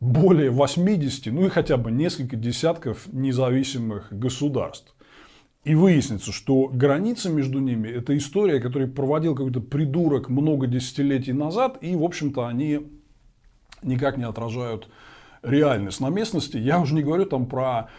Более 0.00 0.50
80, 0.50 1.26
ну 1.26 1.44
и 1.44 1.50
хотя 1.50 1.76
бы 1.76 1.92
несколько 1.92 2.36
десятков 2.36 3.06
независимых 3.12 4.08
государств. 4.10 4.94
И 5.64 5.74
выяснится, 5.74 6.32
что 6.32 6.68
граница 6.68 7.28
между 7.28 7.58
ними– 7.60 7.86
это 7.90 8.16
история, 8.16 8.60
которую 8.60 8.90
проводил 8.90 9.34
какой-то 9.34 9.60
придурок 9.60 10.30
много 10.30 10.66
десятилетий 10.66 11.34
назад, 11.34 11.76
и, 11.82 11.94
в 11.94 12.02
общем-то, 12.02 12.46
они 12.46 12.80
никак 13.82 14.16
не 14.16 14.24
отражают 14.24 14.88
реальность 15.42 16.00
на 16.00 16.08
местности. 16.08 16.56
Я 16.56 16.80
уже 16.80 16.94
не 16.94 17.02
говорю 17.02 17.26
там 17.26 17.44
про 17.44 17.90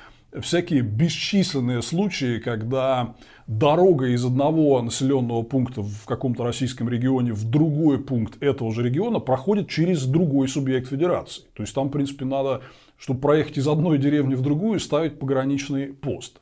всякие 0.41 0.81
бесчисленные 0.81 1.83
случаи, 1.83 2.39
когда 2.39 3.15
дорога 3.47 4.07
из 4.07 4.25
одного 4.25 4.81
населенного 4.81 5.43
пункта 5.43 5.81
в 5.81 6.05
каком-то 6.05 6.43
российском 6.43 6.89
регионе 6.89 7.33
в 7.33 7.49
другой 7.49 7.99
пункт 7.99 8.41
этого 8.41 8.71
же 8.73 8.83
региона 8.83 9.19
проходит 9.19 9.69
через 9.69 10.05
другой 10.05 10.47
субъект 10.47 10.89
федерации. 10.89 11.43
То 11.53 11.63
есть 11.63 11.73
там, 11.73 11.89
в 11.89 11.91
принципе, 11.91 12.25
надо, 12.25 12.61
чтобы 12.97 13.19
проехать 13.19 13.57
из 13.57 13.67
одной 13.67 13.97
деревни 13.97 14.35
в 14.35 14.41
другую, 14.41 14.79
ставить 14.79 15.19
пограничный 15.19 15.87
пост. 15.87 16.41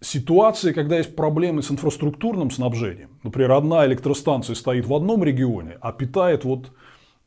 Ситуации, 0.00 0.72
когда 0.72 0.98
есть 0.98 1.16
проблемы 1.16 1.62
с 1.62 1.70
инфраструктурным 1.70 2.50
снабжением, 2.50 3.10
например, 3.22 3.52
одна 3.52 3.86
электростанция 3.86 4.54
стоит 4.54 4.86
в 4.86 4.94
одном 4.94 5.24
регионе, 5.24 5.78
а 5.80 5.92
питает 5.92 6.44
вот 6.44 6.70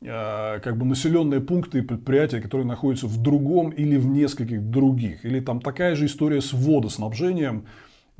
Э, 0.02 0.60
как 0.60 0.78
бы 0.78 0.86
населенные 0.86 1.40
пункты 1.40 1.78
и 1.78 1.82
предприятия, 1.82 2.40
которые 2.40 2.66
находятся 2.66 3.06
в 3.06 3.20
другом 3.20 3.68
или 3.68 3.96
в 3.96 4.06
нескольких 4.06 4.62
других. 4.70 5.24
Или 5.26 5.40
там 5.40 5.60
такая 5.60 5.94
же 5.94 6.06
история 6.06 6.40
с 6.40 6.52
водоснабжением. 6.54 7.66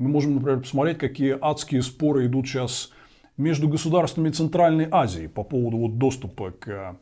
Мы 0.01 0.09
можем, 0.09 0.33
например, 0.33 0.61
посмотреть, 0.61 0.97
какие 0.97 1.37
адские 1.39 1.83
споры 1.83 2.25
идут 2.25 2.47
сейчас 2.47 2.91
между 3.37 3.69
государствами 3.69 4.31
Центральной 4.31 4.87
Азии 4.89 5.27
по 5.27 5.43
поводу 5.43 5.77
вот 5.77 5.99
доступа 5.99 6.49
к 6.49 6.97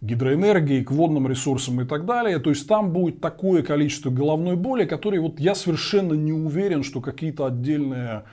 гидроэнергии, 0.00 0.82
к 0.82 0.90
водным 0.90 1.28
ресурсам 1.28 1.82
и 1.82 1.84
так 1.84 2.06
далее. 2.06 2.38
То 2.38 2.48
есть 2.48 2.66
там 2.66 2.90
будет 2.90 3.20
такое 3.20 3.62
количество 3.62 4.08
головной 4.08 4.56
боли, 4.56 4.86
которые 4.86 5.20
вот 5.20 5.38
я 5.38 5.54
совершенно 5.54 6.14
не 6.14 6.32
уверен, 6.32 6.84
что 6.84 7.02
какие-то 7.02 7.44
отдельные 7.44 8.24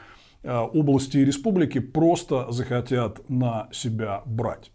э, 0.44 0.58
области 0.60 1.18
и 1.18 1.26
республики 1.26 1.80
просто 1.80 2.50
захотят 2.52 3.30
на 3.30 3.68
себя 3.74 4.22
брать. 4.26 4.72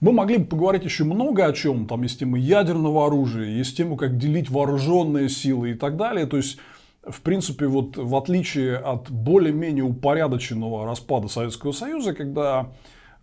Мы 0.00 0.12
могли 0.12 0.38
бы 0.38 0.46
поговорить 0.46 0.84
еще 0.84 1.04
много 1.04 1.44
о 1.44 1.52
чем. 1.52 1.86
Там 1.86 2.02
есть 2.02 2.18
тема 2.18 2.38
ядерного 2.38 3.06
оружия, 3.06 3.46
есть 3.46 3.76
тема, 3.76 3.98
как 3.98 4.16
делить 4.16 4.48
вооруженные 4.48 5.28
силы 5.28 5.72
и 5.72 5.74
так 5.74 5.96
далее. 5.96 6.24
То 6.24 6.38
есть, 6.38 6.58
в 7.06 7.20
принципе, 7.20 7.66
вот 7.66 7.98
в 7.98 8.16
отличие 8.16 8.78
от 8.78 9.10
более-менее 9.10 9.84
упорядоченного 9.84 10.86
распада 10.86 11.28
Советского 11.28 11.72
Союза, 11.72 12.14
когда 12.14 12.72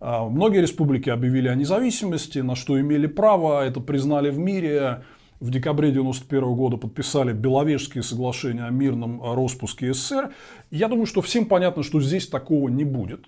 а, 0.00 0.28
многие 0.28 0.60
республики 0.60 1.10
объявили 1.10 1.48
о 1.48 1.56
независимости, 1.56 2.38
на 2.38 2.54
что 2.54 2.80
имели 2.80 3.08
право, 3.08 3.66
это 3.66 3.80
признали 3.80 4.30
в 4.30 4.38
мире, 4.38 5.02
в 5.40 5.50
декабре 5.50 5.88
1991 5.88 6.54
года 6.54 6.76
подписали 6.76 7.32
Беловежские 7.32 8.04
соглашения 8.04 8.64
о 8.64 8.70
мирном 8.70 9.20
распуске 9.34 9.92
СССР. 9.92 10.32
Я 10.70 10.86
думаю, 10.86 11.06
что 11.06 11.22
всем 11.22 11.46
понятно, 11.46 11.82
что 11.82 12.00
здесь 12.00 12.28
такого 12.28 12.68
не 12.68 12.84
будет. 12.84 13.24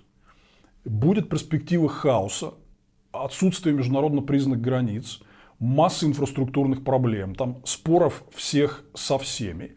Будет 0.84 1.28
перспектива 1.28 1.88
хаоса, 1.88 2.54
отсутствие 3.12 3.74
международно 3.74 4.22
признанных 4.22 4.60
границ, 4.60 5.20
масса 5.58 6.06
инфраструктурных 6.06 6.84
проблем, 6.84 7.34
там 7.34 7.62
споров 7.64 8.24
всех 8.34 8.84
со 8.94 9.18
всеми. 9.18 9.76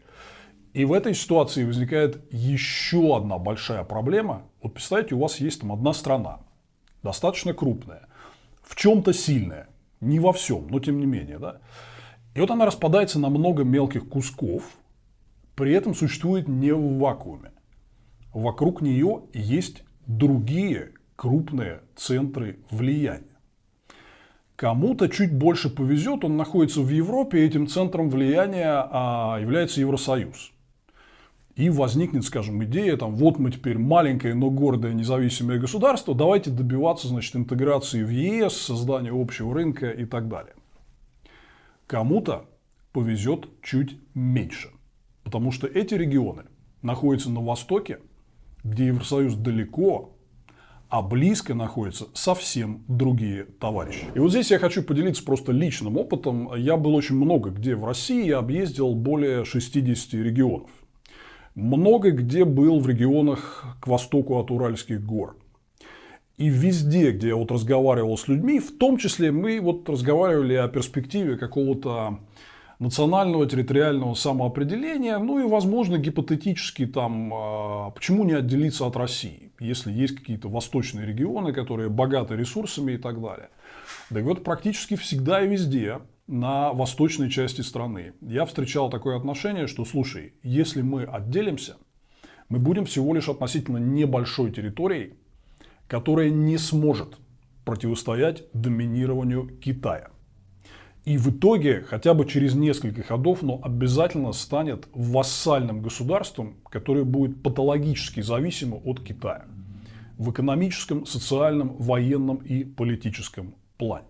И 0.72 0.84
в 0.84 0.92
этой 0.92 1.14
ситуации 1.14 1.64
возникает 1.64 2.24
еще 2.32 3.16
одна 3.16 3.38
большая 3.38 3.84
проблема. 3.84 4.42
Вот 4.62 4.74
представьте, 4.74 5.14
у 5.14 5.20
вас 5.20 5.38
есть 5.38 5.60
там 5.60 5.72
одна 5.72 5.92
страна, 5.92 6.40
достаточно 7.02 7.54
крупная, 7.54 8.08
в 8.62 8.74
чем-то 8.74 9.12
сильная, 9.12 9.68
не 10.00 10.18
во 10.18 10.32
всем, 10.32 10.66
но 10.68 10.80
тем 10.80 10.98
не 10.98 11.06
менее, 11.06 11.38
да. 11.38 11.60
И 12.34 12.40
вот 12.40 12.50
она 12.50 12.66
распадается 12.66 13.20
на 13.20 13.28
много 13.28 13.62
мелких 13.62 14.08
кусков, 14.08 14.64
при 15.54 15.72
этом 15.72 15.94
существует 15.94 16.48
не 16.48 16.72
в 16.72 16.98
вакууме. 16.98 17.52
Вокруг 18.32 18.80
нее 18.80 19.22
есть 19.32 19.84
другие 20.06 20.92
крупные 21.16 21.80
центры 21.96 22.58
влияния. 22.70 23.34
Кому-то 24.56 25.08
чуть 25.08 25.34
больше 25.34 25.68
повезет, 25.68 26.24
он 26.24 26.36
находится 26.36 26.80
в 26.80 26.88
Европе, 26.88 27.40
и 27.40 27.46
этим 27.46 27.66
центром 27.66 28.08
влияния 28.08 28.86
а, 28.88 29.38
является 29.40 29.80
Евросоюз. 29.80 30.52
И 31.56 31.70
возникнет, 31.70 32.24
скажем, 32.24 32.62
идея, 32.64 32.96
там, 32.96 33.14
вот 33.14 33.38
мы 33.38 33.50
теперь 33.50 33.78
маленькое, 33.78 34.34
но 34.34 34.50
гордое 34.50 34.92
независимое 34.92 35.58
государство, 35.58 36.14
давайте 36.14 36.50
добиваться 36.50 37.08
значит, 37.08 37.34
интеграции 37.36 38.02
в 38.02 38.10
ЕС, 38.10 38.56
создания 38.56 39.12
общего 39.12 39.54
рынка 39.54 39.90
и 39.90 40.04
так 40.04 40.28
далее. 40.28 40.54
Кому-то 41.86 42.46
повезет 42.92 43.48
чуть 43.62 43.98
меньше, 44.14 44.70
потому 45.22 45.52
что 45.52 45.66
эти 45.66 45.94
регионы 45.94 46.44
находятся 46.82 47.30
на 47.30 47.40
востоке, 47.40 47.98
где 48.62 48.86
Евросоюз 48.86 49.34
далеко, 49.34 50.13
а 50.94 51.02
близко 51.02 51.54
находятся 51.54 52.06
совсем 52.14 52.84
другие 52.86 53.46
товарищи. 53.58 54.06
И 54.14 54.20
вот 54.20 54.30
здесь 54.30 54.52
я 54.52 54.60
хочу 54.60 54.80
поделиться 54.80 55.24
просто 55.24 55.50
личным 55.50 55.96
опытом. 55.96 56.54
Я 56.54 56.76
был 56.76 56.94
очень 56.94 57.16
много 57.16 57.50
где 57.50 57.74
в 57.74 57.84
России, 57.84 58.28
я 58.28 58.38
объездил 58.38 58.94
более 58.94 59.44
60 59.44 60.14
регионов. 60.14 60.70
Много 61.56 62.12
где 62.12 62.44
был 62.44 62.78
в 62.78 62.88
регионах 62.88 63.64
к 63.80 63.88
востоку 63.88 64.38
от 64.38 64.52
Уральских 64.52 65.04
гор. 65.04 65.36
И 66.36 66.48
везде, 66.48 67.10
где 67.10 67.28
я 67.28 67.36
вот 67.36 67.50
разговаривал 67.50 68.16
с 68.16 68.28
людьми, 68.28 68.60
в 68.60 68.78
том 68.78 68.96
числе 68.96 69.32
мы 69.32 69.60
вот 69.60 69.88
разговаривали 69.88 70.54
о 70.54 70.68
перспективе 70.68 71.36
какого-то 71.36 72.20
национального 72.78 73.46
территориального 73.46 74.14
самоопределения, 74.14 75.18
ну 75.18 75.40
и, 75.40 75.48
возможно, 75.48 75.98
гипотетически 75.98 76.86
там, 76.86 77.32
а, 77.34 77.90
почему 77.90 78.24
не 78.24 78.34
отделиться 78.34 78.86
от 78.86 78.96
России, 78.96 79.52
если 79.64 79.90
есть 79.92 80.16
какие-то 80.16 80.48
восточные 80.48 81.06
регионы, 81.06 81.52
которые 81.52 81.88
богаты 81.88 82.36
ресурсами 82.36 82.92
и 82.92 82.96
так 82.96 83.20
далее. 83.20 83.50
Да 84.10 84.20
и 84.20 84.22
вот 84.22 84.44
практически 84.44 84.96
всегда 84.96 85.42
и 85.42 85.48
везде 85.48 86.00
на 86.26 86.72
восточной 86.72 87.30
части 87.30 87.60
страны 87.60 88.14
я 88.20 88.44
встречал 88.44 88.90
такое 88.90 89.16
отношение, 89.16 89.66
что, 89.66 89.84
слушай, 89.84 90.34
если 90.42 90.82
мы 90.82 91.04
отделимся, 91.04 91.76
мы 92.48 92.58
будем 92.58 92.84
всего 92.84 93.14
лишь 93.14 93.28
относительно 93.28 93.78
небольшой 93.78 94.50
территорией, 94.52 95.14
которая 95.88 96.30
не 96.30 96.58
сможет 96.58 97.16
противостоять 97.64 98.44
доминированию 98.52 99.48
Китая. 99.60 100.10
И 101.04 101.18
в 101.18 101.30
итоге, 101.30 101.82
хотя 101.82 102.14
бы 102.14 102.26
через 102.26 102.54
несколько 102.54 103.02
ходов, 103.02 103.42
но 103.42 103.60
обязательно 103.62 104.32
станет 104.32 104.88
вассальным 104.94 105.82
государством, 105.82 106.56
которое 106.70 107.04
будет 107.04 107.42
патологически 107.42 108.22
зависимо 108.22 108.76
от 108.76 109.00
Китая. 109.00 109.44
В 110.18 110.30
экономическом, 110.30 111.06
социальном, 111.06 111.76
военном 111.76 112.36
и 112.36 112.64
политическом 112.64 113.54
плане. 113.78 114.06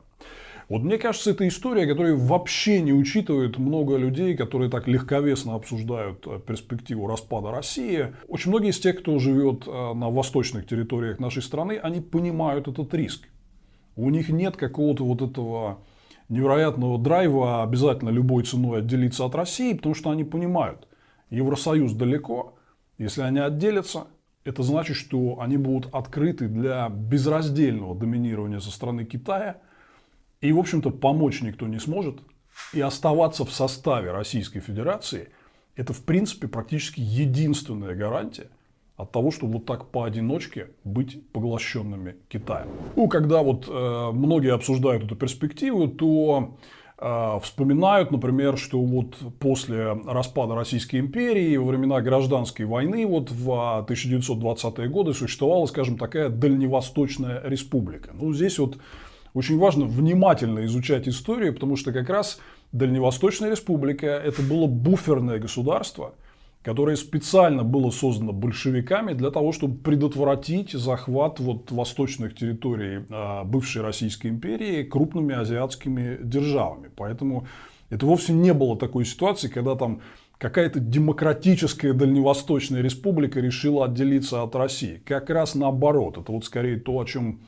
Вот 0.69 0.83
мне 0.83 0.97
кажется, 0.97 1.31
это 1.31 1.47
история, 1.47 1.87
которая 1.87 2.15
вообще 2.15 2.81
не 2.81 2.93
учитывает 2.93 3.59
много 3.59 3.97
людей, 3.97 4.35
которые 4.35 4.71
так 4.71 4.89
легковесно 4.89 5.55
обсуждают 5.55 6.27
э, 6.27 6.41
перспективу 6.47 7.07
распада 7.07 7.51
России. 7.51 8.15
Очень 8.29 8.51
многие 8.51 8.71
из 8.71 8.79
тех, 8.79 8.99
кто 9.01 9.19
живет 9.19 9.65
э, 9.67 9.71
на 9.95 10.09
восточных 10.09 10.67
территориях 10.67 11.19
нашей 11.19 11.43
страны, 11.43 11.79
они 11.83 12.01
понимают 12.01 12.67
этот 12.67 12.95
риск. 12.95 13.29
У 13.97 14.09
них 14.09 14.31
нет 14.31 14.57
какого-то 14.57 15.05
вот 15.05 15.21
этого 15.21 15.81
невероятного 16.31 16.99
драйва 16.99 17.63
обязательно 17.63 18.09
любой 18.09 18.45
ценой 18.45 18.79
отделиться 18.79 19.27
от 19.27 19.35
России, 19.35 19.75
потому 19.75 19.95
что 19.95 20.11
они 20.11 20.25
понимают, 20.25 20.89
Евросоюз 21.31 21.93
далеко, 21.93 22.55
если 22.97 23.23
они 23.23 23.41
отделятся, 23.41 24.07
это 24.45 24.63
значит, 24.63 24.97
что 24.97 25.41
они 25.41 25.57
будут 25.57 25.95
открыты 25.95 26.49
для 26.49 26.89
безраздельного 26.89 27.95
доминирования 27.95 28.61
со 28.61 28.71
стороны 28.71 29.05
Китая, 29.05 29.61
и, 30.41 30.53
в 30.53 30.59
общем-то, 30.59 30.91
помочь 30.91 31.41
никто 31.43 31.67
не 31.67 31.79
сможет, 31.79 32.21
и 32.73 32.81
оставаться 32.81 33.45
в 33.45 33.53
составе 33.53 34.13
Российской 34.13 34.61
Федерации– 34.61 35.31
это, 35.77 35.93
в 35.93 36.03
принципе, 36.03 36.49
практически 36.49 37.01
единственная 37.01 37.95
гарантия 37.95 38.49
от 38.97 39.11
того, 39.11 39.31
чтобы 39.31 39.55
вот 39.55 39.67
так 39.67 39.91
поодиночке 39.91 40.69
быть 40.85 41.27
поглощенными 41.33 42.17
Китаем. 42.29 42.69
Ну, 42.95 43.09
когда 43.09 43.43
вот 43.43 43.67
э, 43.69 44.11
многие 44.13 44.55
обсуждают 44.55 45.05
эту 45.05 45.17
перспективу, 45.17 45.89
то 45.89 46.57
вспоминают, 46.97 48.11
например, 48.11 48.57
что 48.57 48.81
вот 48.81 49.17
после 49.41 49.93
распада 50.07 50.55
Российской 50.55 51.01
империи, 51.01 51.57
во 51.57 51.67
времена 51.67 52.01
гражданской 52.01 52.67
войны, 52.67 53.05
вот 53.07 53.31
в 53.31 53.85
1920-е 53.89 54.89
годы 54.89 55.13
существовала, 55.13 55.67
скажем, 55.67 55.99
такая 55.99 56.29
Дальневосточная 56.29 57.43
республика. 57.45 58.11
Ну, 58.15 58.33
здесь 58.33 58.59
вот 58.59 58.79
очень 59.35 59.59
важно 59.59 59.87
внимательно 59.87 60.65
изучать 60.65 61.09
историю, 61.09 61.53
потому 61.53 61.77
что 61.77 61.93
как 61.93 62.09
раз 62.09 62.39
Дальневосточная 62.71 63.51
республика 63.51 64.07
это 64.07 64.43
было 64.43 64.67
буферное 64.67 65.39
государство, 65.39 66.15
которое 66.65 66.97
специально 66.97 67.63
было 67.63 67.91
создано 67.91 68.33
большевиками 68.33 69.13
для 69.13 69.31
того, 69.31 69.53
чтобы 69.53 69.77
предотвратить 69.77 70.73
захват 70.73 71.39
вот 71.39 71.71
восточных 71.71 72.35
территорий 72.35 73.05
а, 73.11 73.45
бывшей 73.45 73.83
Российской 73.83 74.29
империи 74.29 74.83
крупными 74.83 75.35
азиатскими 75.35 76.19
державами. 76.23 76.91
Поэтому 76.97 77.47
это 77.91 78.07
вовсе 78.07 78.33
не 78.33 78.55
было 78.55 78.79
такой 78.79 79.05
ситуации, 79.05 79.49
когда 79.49 79.75
там 79.75 80.01
какая-то 80.39 80.81
демократическая 80.81 81.93
Дальневосточная 81.93 82.81
республика 82.81 83.41
решила 83.41 83.85
отделиться 83.85 84.43
от 84.43 84.57
России. 84.57 85.03
Как 85.05 85.29
раз 85.29 85.55
наоборот. 85.55 86.17
Это 86.17 86.33
вот 86.33 86.47
скорее 86.47 86.81
то, 86.81 86.99
о 86.99 87.05
чем 87.05 87.41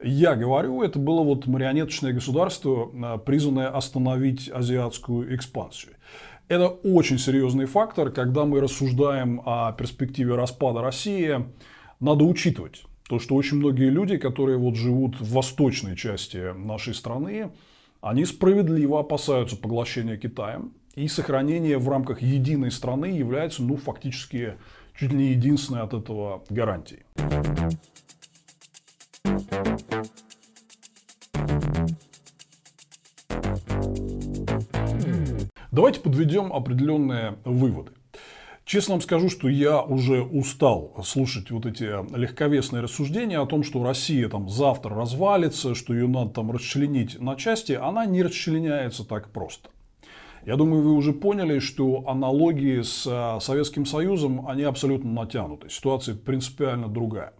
я 0.00 0.36
говорю, 0.36 0.82
это 0.82 1.00
было 1.00 1.22
вот 1.22 1.48
марионеточное 1.48 2.12
государство, 2.12 2.88
а, 3.02 3.18
призванное 3.18 3.68
остановить 3.68 4.48
азиатскую 4.48 5.34
экспансию. 5.34 5.94
Это 6.50 6.66
очень 6.66 7.20
серьезный 7.20 7.66
фактор, 7.66 8.10
когда 8.10 8.44
мы 8.44 8.60
рассуждаем 8.60 9.40
о 9.46 9.70
перспективе 9.70 10.34
распада 10.34 10.82
России, 10.82 11.46
надо 12.00 12.24
учитывать 12.24 12.82
то, 13.08 13.20
что 13.20 13.36
очень 13.36 13.58
многие 13.58 13.88
люди, 13.88 14.16
которые 14.16 14.58
вот 14.58 14.74
живут 14.74 15.14
в 15.20 15.32
восточной 15.32 15.96
части 15.96 16.52
нашей 16.58 16.94
страны, 16.94 17.52
они 18.00 18.24
справедливо 18.24 18.98
опасаются 18.98 19.56
поглощения 19.56 20.16
Китаем, 20.16 20.72
и 20.96 21.06
сохранение 21.06 21.78
в 21.78 21.88
рамках 21.88 22.20
единой 22.20 22.72
страны 22.72 23.06
является, 23.06 23.62
ну, 23.62 23.76
фактически 23.76 24.54
чуть 24.98 25.12
ли 25.12 25.18
не 25.18 25.26
единственной 25.28 25.82
от 25.82 25.94
этого 25.94 26.42
гарантией. 26.50 27.04
Давайте 35.72 36.00
подведем 36.00 36.52
определенные 36.52 37.36
выводы. 37.44 37.92
Честно 38.64 38.94
вам 38.94 39.02
скажу, 39.02 39.28
что 39.28 39.48
я 39.48 39.82
уже 39.82 40.20
устал 40.22 40.96
слушать 41.04 41.52
вот 41.52 41.64
эти 41.64 41.84
легковесные 42.16 42.82
рассуждения 42.82 43.38
о 43.38 43.46
том, 43.46 43.62
что 43.62 43.84
Россия 43.84 44.28
там 44.28 44.48
завтра 44.48 44.96
развалится, 44.96 45.76
что 45.76 45.94
ее 45.94 46.08
надо 46.08 46.30
там 46.30 46.50
расчленить 46.50 47.20
на 47.20 47.36
части. 47.36 47.72
Она 47.72 48.04
не 48.04 48.22
расчленяется 48.22 49.04
так 49.04 49.30
просто. 49.30 49.70
Я 50.44 50.56
думаю, 50.56 50.82
вы 50.82 50.92
уже 50.92 51.12
поняли, 51.12 51.60
что 51.60 52.04
аналогии 52.08 52.82
с 52.82 53.06
э, 53.06 53.40
Советским 53.40 53.86
Союзом, 53.86 54.48
они 54.48 54.62
абсолютно 54.62 55.12
натянуты. 55.12 55.68
Ситуация 55.68 56.14
принципиально 56.16 56.88
другая. 56.88 57.34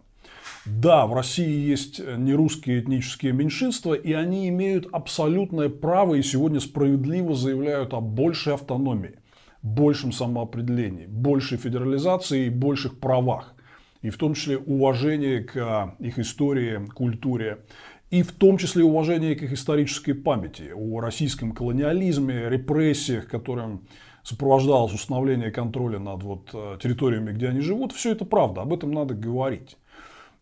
Да, 0.65 1.07
в 1.07 1.13
России 1.13 1.69
есть 1.69 1.99
нерусские 1.99 2.81
этнические 2.81 3.33
меньшинства, 3.33 3.95
и 3.95 4.13
они 4.13 4.47
имеют 4.49 4.87
абсолютное 4.91 5.69
право 5.69 6.15
и 6.15 6.21
сегодня 6.21 6.59
справедливо 6.59 7.33
заявляют 7.33 7.93
о 7.95 8.01
большей 8.01 8.53
автономии, 8.53 9.15
большем 9.63 10.11
самоопределении, 10.11 11.07
большей 11.07 11.57
федерализации 11.57 12.45
и 12.45 12.49
больших 12.49 12.99
правах. 12.99 13.55
И 14.03 14.09
в 14.11 14.17
том 14.17 14.35
числе 14.35 14.57
уважение 14.57 15.43
к 15.43 15.95
их 15.99 16.19
истории, 16.19 16.85
культуре. 16.93 17.59
И 18.11 18.21
в 18.23 18.31
том 18.31 18.57
числе 18.57 18.83
уважение 18.83 19.35
к 19.35 19.41
их 19.41 19.53
исторической 19.53 20.13
памяти, 20.13 20.71
о 20.75 20.99
российском 20.99 21.53
колониализме, 21.53 22.49
репрессиях, 22.49 23.27
которым 23.27 23.87
сопровождалось 24.23 24.93
установление 24.93 25.49
контроля 25.49 25.97
над 25.97 26.21
вот 26.21 26.49
э, 26.53 26.77
территориями, 26.81 27.31
где 27.31 27.47
они 27.47 27.61
живут. 27.61 27.93
Все 27.93 28.11
это 28.11 28.25
правда, 28.25 28.61
об 28.61 28.73
этом 28.73 28.91
надо 28.91 29.15
говорить. 29.15 29.77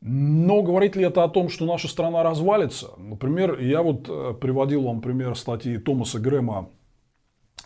Но 0.02 0.62
говорит 0.62 0.96
ли 0.96 1.04
это 1.04 1.24
о 1.24 1.30
том, 1.30 1.50
что 1.50 1.66
наша 1.66 1.88
страна 1.90 2.24
развалится? 2.24 2.92
Например, 2.98 3.60
я 3.60 3.82
вот 3.82 4.08
э, 4.08 4.34
приводил 4.40 4.84
вам 4.84 5.02
пример 5.02 5.36
статьи 5.36 5.78
Томаса 5.78 6.20
Грэма 6.20 6.70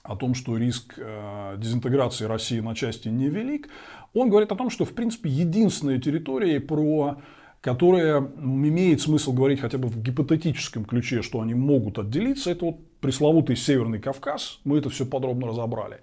о 0.02 0.16
том, 0.16 0.34
что 0.34 0.58
риск 0.58 0.96
э, 0.98 1.56
дезинтеграции 1.58 2.26
России 2.26 2.60
на 2.60 2.76
части 2.76 3.08
невелик. 3.08 3.70
Он 4.14 4.30
говорит 4.30 4.52
о 4.52 4.56
том, 4.56 4.72
что, 4.72 4.84
в 4.84 4.94
принципе, 4.94 5.30
единственные 5.30 6.02
территории, 6.02 6.58
про 6.58 7.18
которые 7.62 8.18
имеет 8.38 9.00
смысл 9.00 9.32
говорить 9.32 9.62
хотя 9.62 9.78
бы 9.78 9.88
в 9.88 10.02
гипотетическом 10.02 10.84
ключе, 10.84 11.22
что 11.22 11.40
они 11.40 11.54
могут 11.54 11.98
отделиться, 11.98 12.52
это 12.52 12.66
вот 12.66 13.00
пресловутый 13.00 13.56
Северный 13.56 14.00
Кавказ, 14.00 14.60
мы 14.66 14.80
это 14.80 14.90
все 14.90 15.06
подробно 15.06 15.48
разобрали 15.48 16.02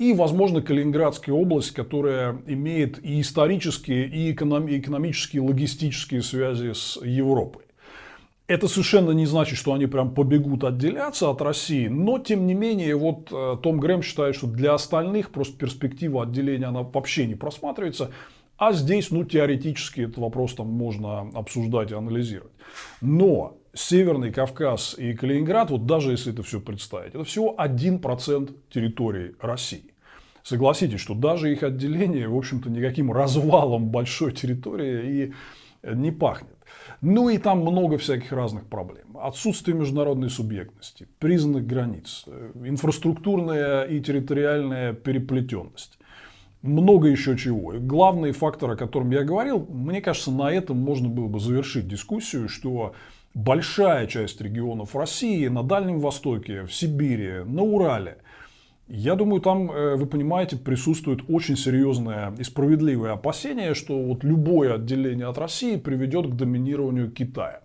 и, 0.00 0.14
возможно, 0.14 0.62
Калининградская 0.62 1.34
область, 1.34 1.72
которая 1.72 2.40
имеет 2.46 3.04
и 3.04 3.20
исторические, 3.20 4.08
и 4.08 4.32
экономические, 4.32 5.42
и 5.42 5.46
логистические 5.46 6.22
связи 6.22 6.72
с 6.72 6.98
Европой. 7.04 7.64
Это 8.46 8.66
совершенно 8.66 9.10
не 9.10 9.26
значит, 9.26 9.58
что 9.58 9.74
они 9.74 9.84
прям 9.84 10.14
побегут 10.14 10.64
отделяться 10.64 11.28
от 11.28 11.42
России, 11.42 11.88
но 11.88 12.18
тем 12.18 12.46
не 12.46 12.54
менее, 12.54 12.96
вот 12.96 13.28
э, 13.30 13.58
Том 13.62 13.78
Грэм 13.78 14.02
считает, 14.02 14.36
что 14.36 14.46
для 14.46 14.72
остальных 14.72 15.32
просто 15.32 15.58
перспектива 15.58 16.22
отделения 16.22 16.64
она 16.64 16.82
вообще 16.82 17.26
не 17.26 17.34
просматривается, 17.34 18.10
а 18.56 18.72
здесь, 18.72 19.10
ну, 19.10 19.24
теоретически 19.24 20.00
этот 20.00 20.16
вопрос 20.16 20.54
там 20.54 20.68
можно 20.68 21.30
обсуждать 21.34 21.90
и 21.90 21.94
анализировать. 21.94 22.52
Но 23.02 23.58
Северный 23.74 24.32
Кавказ 24.32 24.94
и 24.98 25.12
Калининград, 25.12 25.70
вот 25.70 25.84
даже 25.84 26.10
если 26.10 26.32
это 26.32 26.42
все 26.42 26.58
представить, 26.58 27.14
это 27.14 27.24
всего 27.24 27.54
1% 27.58 28.54
территории 28.70 29.34
России. 29.40 29.89
Согласитесь, 30.42 31.00
что 31.00 31.14
даже 31.14 31.52
их 31.52 31.62
отделение, 31.62 32.28
в 32.28 32.36
общем-то, 32.36 32.70
никаким 32.70 33.12
развалом 33.12 33.88
большой 33.88 34.32
территории 34.32 35.32
и 35.84 35.94
не 35.94 36.10
пахнет. 36.10 36.56
Ну 37.00 37.28
и 37.28 37.38
там 37.38 37.60
много 37.60 37.98
всяких 37.98 38.32
разных 38.32 38.66
проблем. 38.66 39.16
Отсутствие 39.20 39.76
международной 39.76 40.30
субъектности, 40.30 41.08
признанных 41.18 41.66
границ, 41.66 42.24
инфраструктурная 42.54 43.84
и 43.84 44.00
территориальная 44.00 44.92
переплетенность. 44.92 45.98
Много 46.62 47.08
еще 47.08 47.36
чего. 47.38 47.74
И 47.74 47.78
главный 47.78 48.32
фактор, 48.32 48.72
о 48.72 48.76
котором 48.76 49.10
я 49.10 49.24
говорил, 49.24 49.66
мне 49.70 50.02
кажется, 50.02 50.30
на 50.30 50.50
этом 50.50 50.76
можно 50.76 51.08
было 51.08 51.26
бы 51.26 51.40
завершить 51.40 51.88
дискуссию, 51.88 52.50
что 52.50 52.94
большая 53.32 54.06
часть 54.06 54.40
регионов 54.40 54.94
России 54.94 55.48
на 55.48 55.62
Дальнем 55.62 56.00
Востоке, 56.00 56.64
в 56.64 56.72
Сибири, 56.72 57.44
на 57.44 57.62
Урале– 57.62 58.18
я 58.90 59.14
думаю, 59.14 59.40
там, 59.40 59.70
э, 59.70 59.94
вы 59.94 60.06
понимаете, 60.06 60.56
присутствует 60.56 61.20
очень 61.28 61.56
серьезное 61.56 62.34
и 62.36 62.42
справедливое 62.42 63.12
опасение, 63.12 63.74
что 63.74 64.02
вот 64.02 64.24
любое 64.24 64.74
отделение 64.74 65.28
от 65.28 65.38
России 65.38 65.76
приведет 65.76 66.26
к 66.26 66.34
доминированию 66.34 67.10
Китая. 67.10 67.62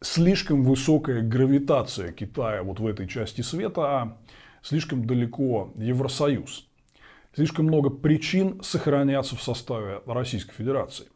Слишком 0.00 0.62
высокая 0.62 1.22
гравитация 1.22 2.12
Китая 2.12 2.62
вот 2.62 2.78
в 2.78 2.86
этой 2.86 3.08
части 3.08 3.40
света, 3.40 4.16
слишком 4.62 5.04
далеко 5.06 5.72
Евросоюз. 5.76 6.68
Слишком 7.34 7.66
много 7.66 7.90
причин 7.90 8.60
сохраняться 8.62 9.34
в 9.34 9.42
составе 9.42 10.02
Российской 10.06 10.54
Федерации. 10.54 11.08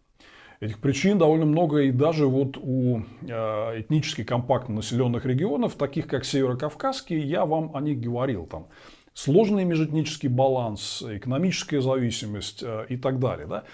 Этих 0.59 0.81
причин 0.81 1.19
довольно 1.19 1.45
много 1.45 1.83
и 1.83 1.93
даже 1.93 2.27
вот 2.27 2.57
у 2.57 3.03
э, 3.21 3.81
этнически 3.81 4.23
компактно 4.25 4.77
населенных 4.77 5.25
регионов, 5.27 5.75
таких 5.75 6.09
как 6.09 6.25
Северокавказский, 6.25 7.21
я 7.21 7.47
вам 7.47 7.75
о 7.75 7.81
них 7.81 8.01
говорил. 8.01 8.47
Там 8.47 8.69
сложный 9.15 9.65
межэтнический 9.65 10.29
баланс, 10.29 11.03
экономическая 11.03 11.81
зависимость 11.81 12.63
э, 12.63 12.87
и 12.89 12.97
так 12.97 13.19
далее. 13.19 13.47
Да? 13.47 13.65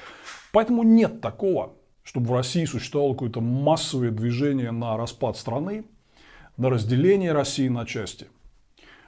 Поэтому 0.53 0.83
нет 0.83 1.21
такого, 1.21 1.75
чтобы 2.03 2.29
в 2.29 2.33
России 2.33 2.65
существовало 2.65 3.13
какое-то 3.13 3.41
массовое 3.41 4.11
движение 4.11 4.71
на 4.71 4.97
распад 4.97 5.37
страны, 5.37 5.85
на 6.57 6.71
разделение 6.71 7.33
России 7.33 7.69
на 7.69 7.87
части. 7.87 8.27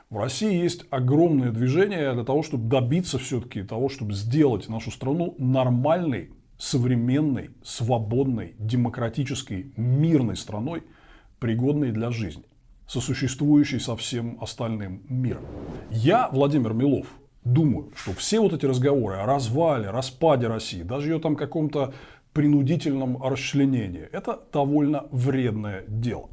В 0.08 0.18
России 0.18 0.52
есть 0.52 0.86
огромное 0.90 1.50
движение 1.50 2.12
для 2.14 2.24
того, 2.24 2.42
чтобы 2.42 2.68
добиться 2.68 3.18
все-таки 3.18 3.62
того, 3.62 3.88
чтобы 3.88 4.12
сделать 4.12 4.68
нашу 4.68 4.90
страну 4.90 5.34
нормальной, 5.38 6.30
современной, 6.58 7.50
свободной, 7.62 8.54
демократической, 8.58 9.72
мирной 9.76 10.36
страной, 10.36 10.82
пригодной 11.38 11.92
для 11.92 12.10
жизни 12.10 12.44
сосуществующий 12.90 13.78
со 13.78 13.94
всем 13.94 14.36
остальным 14.40 15.02
миром. 15.08 15.44
Я, 15.90 16.28
Владимир 16.32 16.72
Милов, 16.72 17.06
думаю, 17.44 17.92
что 17.94 18.12
все 18.14 18.40
вот 18.40 18.52
эти 18.52 18.66
разговоры 18.66 19.14
о 19.14 19.26
развале, 19.26 19.90
распаде 19.90 20.48
России, 20.48 20.82
даже 20.82 21.10
ее 21.10 21.20
там 21.20 21.36
каком-то 21.36 21.94
принудительном 22.32 23.22
расчленении, 23.22 24.08
это 24.10 24.40
довольно 24.52 25.06
вредное 25.12 25.84
дело. 25.86 26.30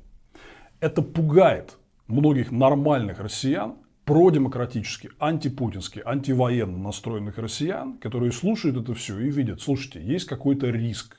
Это 0.79 1.03
пугает 1.03 1.77
многих 2.07 2.51
нормальных 2.51 3.19
россиян, 3.19 3.75
продемократически, 4.05 5.11
антипутински, 5.19 6.01
антивоенно 6.05 6.77
настроенных 6.77 7.37
россиян, 7.37 7.99
которые 7.99 8.31
слушают 8.31 8.77
это 8.77 8.95
все 8.95 9.19
и 9.19 9.29
видят, 9.29 9.61
слушайте, 9.61 10.01
есть 10.01 10.25
какой-то 10.25 10.67
риск. 10.71 11.17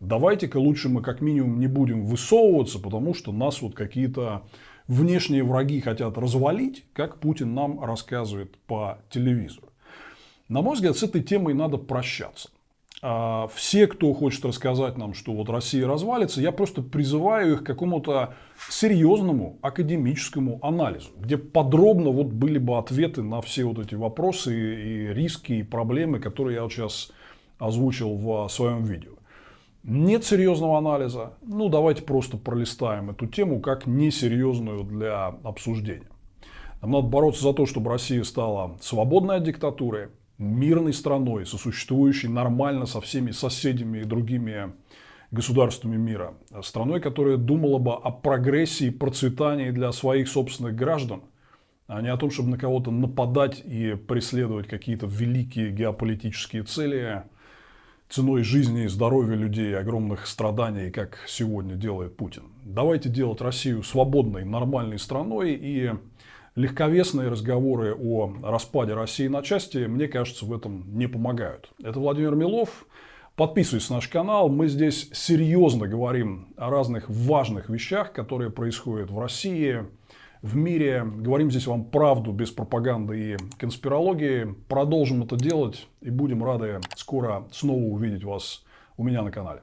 Давайте-ка 0.00 0.56
лучше 0.56 0.88
мы 0.88 1.02
как 1.02 1.20
минимум 1.20 1.60
не 1.60 1.66
будем 1.66 2.06
высовываться, 2.06 2.78
потому 2.78 3.12
что 3.12 3.32
нас 3.32 3.60
вот 3.60 3.74
какие-то 3.74 4.44
внешние 4.90 5.44
враги 5.44 5.80
хотят 5.80 6.18
развалить, 6.18 6.84
как 6.92 7.18
Путин 7.18 7.54
нам 7.54 7.82
рассказывает 7.82 8.58
по 8.66 8.98
телевизору. 9.08 9.68
На 10.48 10.62
мой 10.62 10.74
взгляд, 10.74 10.96
с 10.96 11.02
этой 11.04 11.22
темой 11.22 11.54
надо 11.54 11.78
прощаться. 11.78 12.50
А, 13.00 13.48
все, 13.54 13.86
кто 13.86 14.12
хочет 14.12 14.44
рассказать 14.44 14.98
нам, 14.98 15.14
что 15.14 15.32
вот 15.32 15.48
Россия 15.48 15.86
развалится, 15.86 16.40
я 16.40 16.50
просто 16.50 16.82
призываю 16.82 17.54
их 17.54 17.62
к 17.62 17.66
какому-то 17.66 18.34
серьезному 18.68 19.58
академическому 19.62 20.58
анализу, 20.60 21.10
где 21.16 21.38
подробно 21.38 22.10
вот 22.10 22.26
были 22.26 22.58
бы 22.58 22.76
ответы 22.76 23.22
на 23.22 23.40
все 23.42 23.64
вот 23.64 23.78
эти 23.78 23.94
вопросы 23.94 24.52
и 24.52 25.14
риски, 25.14 25.52
и 25.52 25.62
проблемы, 25.62 26.18
которые 26.18 26.56
я 26.56 26.62
вот 26.64 26.72
сейчас 26.72 27.12
озвучил 27.58 28.16
в 28.16 28.48
своем 28.48 28.82
видео. 28.84 29.12
Нет 29.82 30.24
серьезного 30.24 30.76
анализа, 30.76 31.32
ну 31.40 31.70
давайте 31.70 32.02
просто 32.02 32.36
пролистаем 32.36 33.10
эту 33.10 33.26
тему 33.26 33.60
как 33.60 33.86
несерьезную 33.86 34.84
для 34.84 35.28
обсуждения. 35.42 36.08
Нам 36.82 36.90
надо 36.90 37.08
бороться 37.08 37.42
за 37.42 37.54
то, 37.54 37.64
чтобы 37.64 37.90
Россия 37.90 38.22
стала 38.24 38.76
свободной 38.82 39.36
от 39.36 39.44
диктатуры, 39.44 40.10
мирной 40.36 40.92
страной, 40.92 41.46
сосуществующей 41.46 42.28
нормально 42.28 42.84
со 42.84 43.00
всеми 43.00 43.30
соседями 43.30 44.00
и 44.00 44.04
другими 44.04 44.72
государствами 45.30 45.96
мира. 45.96 46.34
Страной, 46.62 47.00
которая 47.00 47.38
думала 47.38 47.78
бы 47.78 47.94
о 47.94 48.10
прогрессе 48.10 48.88
и 48.88 48.90
процветании 48.90 49.70
для 49.70 49.92
своих 49.92 50.28
собственных 50.28 50.74
граждан, 50.74 51.22
а 51.86 52.02
не 52.02 52.08
о 52.08 52.18
том, 52.18 52.30
чтобы 52.30 52.50
на 52.50 52.58
кого-то 52.58 52.90
нападать 52.90 53.62
и 53.64 53.94
преследовать 53.94 54.68
какие-то 54.68 55.06
великие 55.06 55.70
геополитические 55.70 56.64
цели 56.64 57.22
ценой 58.10 58.42
жизни 58.42 58.84
и 58.84 58.88
здоровья 58.88 59.36
людей, 59.36 59.76
огромных 59.76 60.26
страданий, 60.26 60.90
как 60.90 61.18
сегодня 61.28 61.76
делает 61.76 62.16
Путин. 62.16 62.42
Давайте 62.64 63.08
делать 63.08 63.40
Россию 63.40 63.84
свободной, 63.84 64.44
нормальной 64.44 64.98
страной 64.98 65.52
и 65.52 65.92
легковесные 66.56 67.28
разговоры 67.28 67.94
о 67.94 68.34
распаде 68.42 68.94
России 68.94 69.28
на 69.28 69.42
части, 69.42 69.78
мне 69.86 70.08
кажется, 70.08 70.44
в 70.44 70.52
этом 70.52 70.98
не 70.98 71.06
помогают. 71.06 71.70
Это 71.82 72.00
Владимир 72.00 72.34
Милов. 72.34 72.84
Подписывайтесь 73.36 73.88
на 73.88 73.96
наш 73.96 74.08
канал. 74.08 74.48
Мы 74.48 74.66
здесь 74.66 75.08
серьезно 75.12 75.86
говорим 75.86 76.52
о 76.56 76.68
разных 76.68 77.08
важных 77.08 77.70
вещах, 77.70 78.12
которые 78.12 78.50
происходят 78.50 79.10
в 79.10 79.18
России, 79.20 79.84
в 80.42 80.56
мире. 80.56 81.04
Говорим 81.04 81.50
здесь 81.50 81.66
вам 81.66 81.84
правду 81.84 82.32
без 82.32 82.50
пропаганды 82.50 83.34
и 83.34 83.36
конспирологии. 83.58 84.54
Продолжим 84.68 85.22
это 85.22 85.36
делать 85.36 85.88
и 86.00 86.10
будем 86.10 86.44
рады 86.44 86.80
скоро 86.96 87.46
снова 87.52 87.82
увидеть 87.82 88.24
вас 88.24 88.64
у 88.96 89.04
меня 89.04 89.22
на 89.22 89.30
канале. 89.30 89.62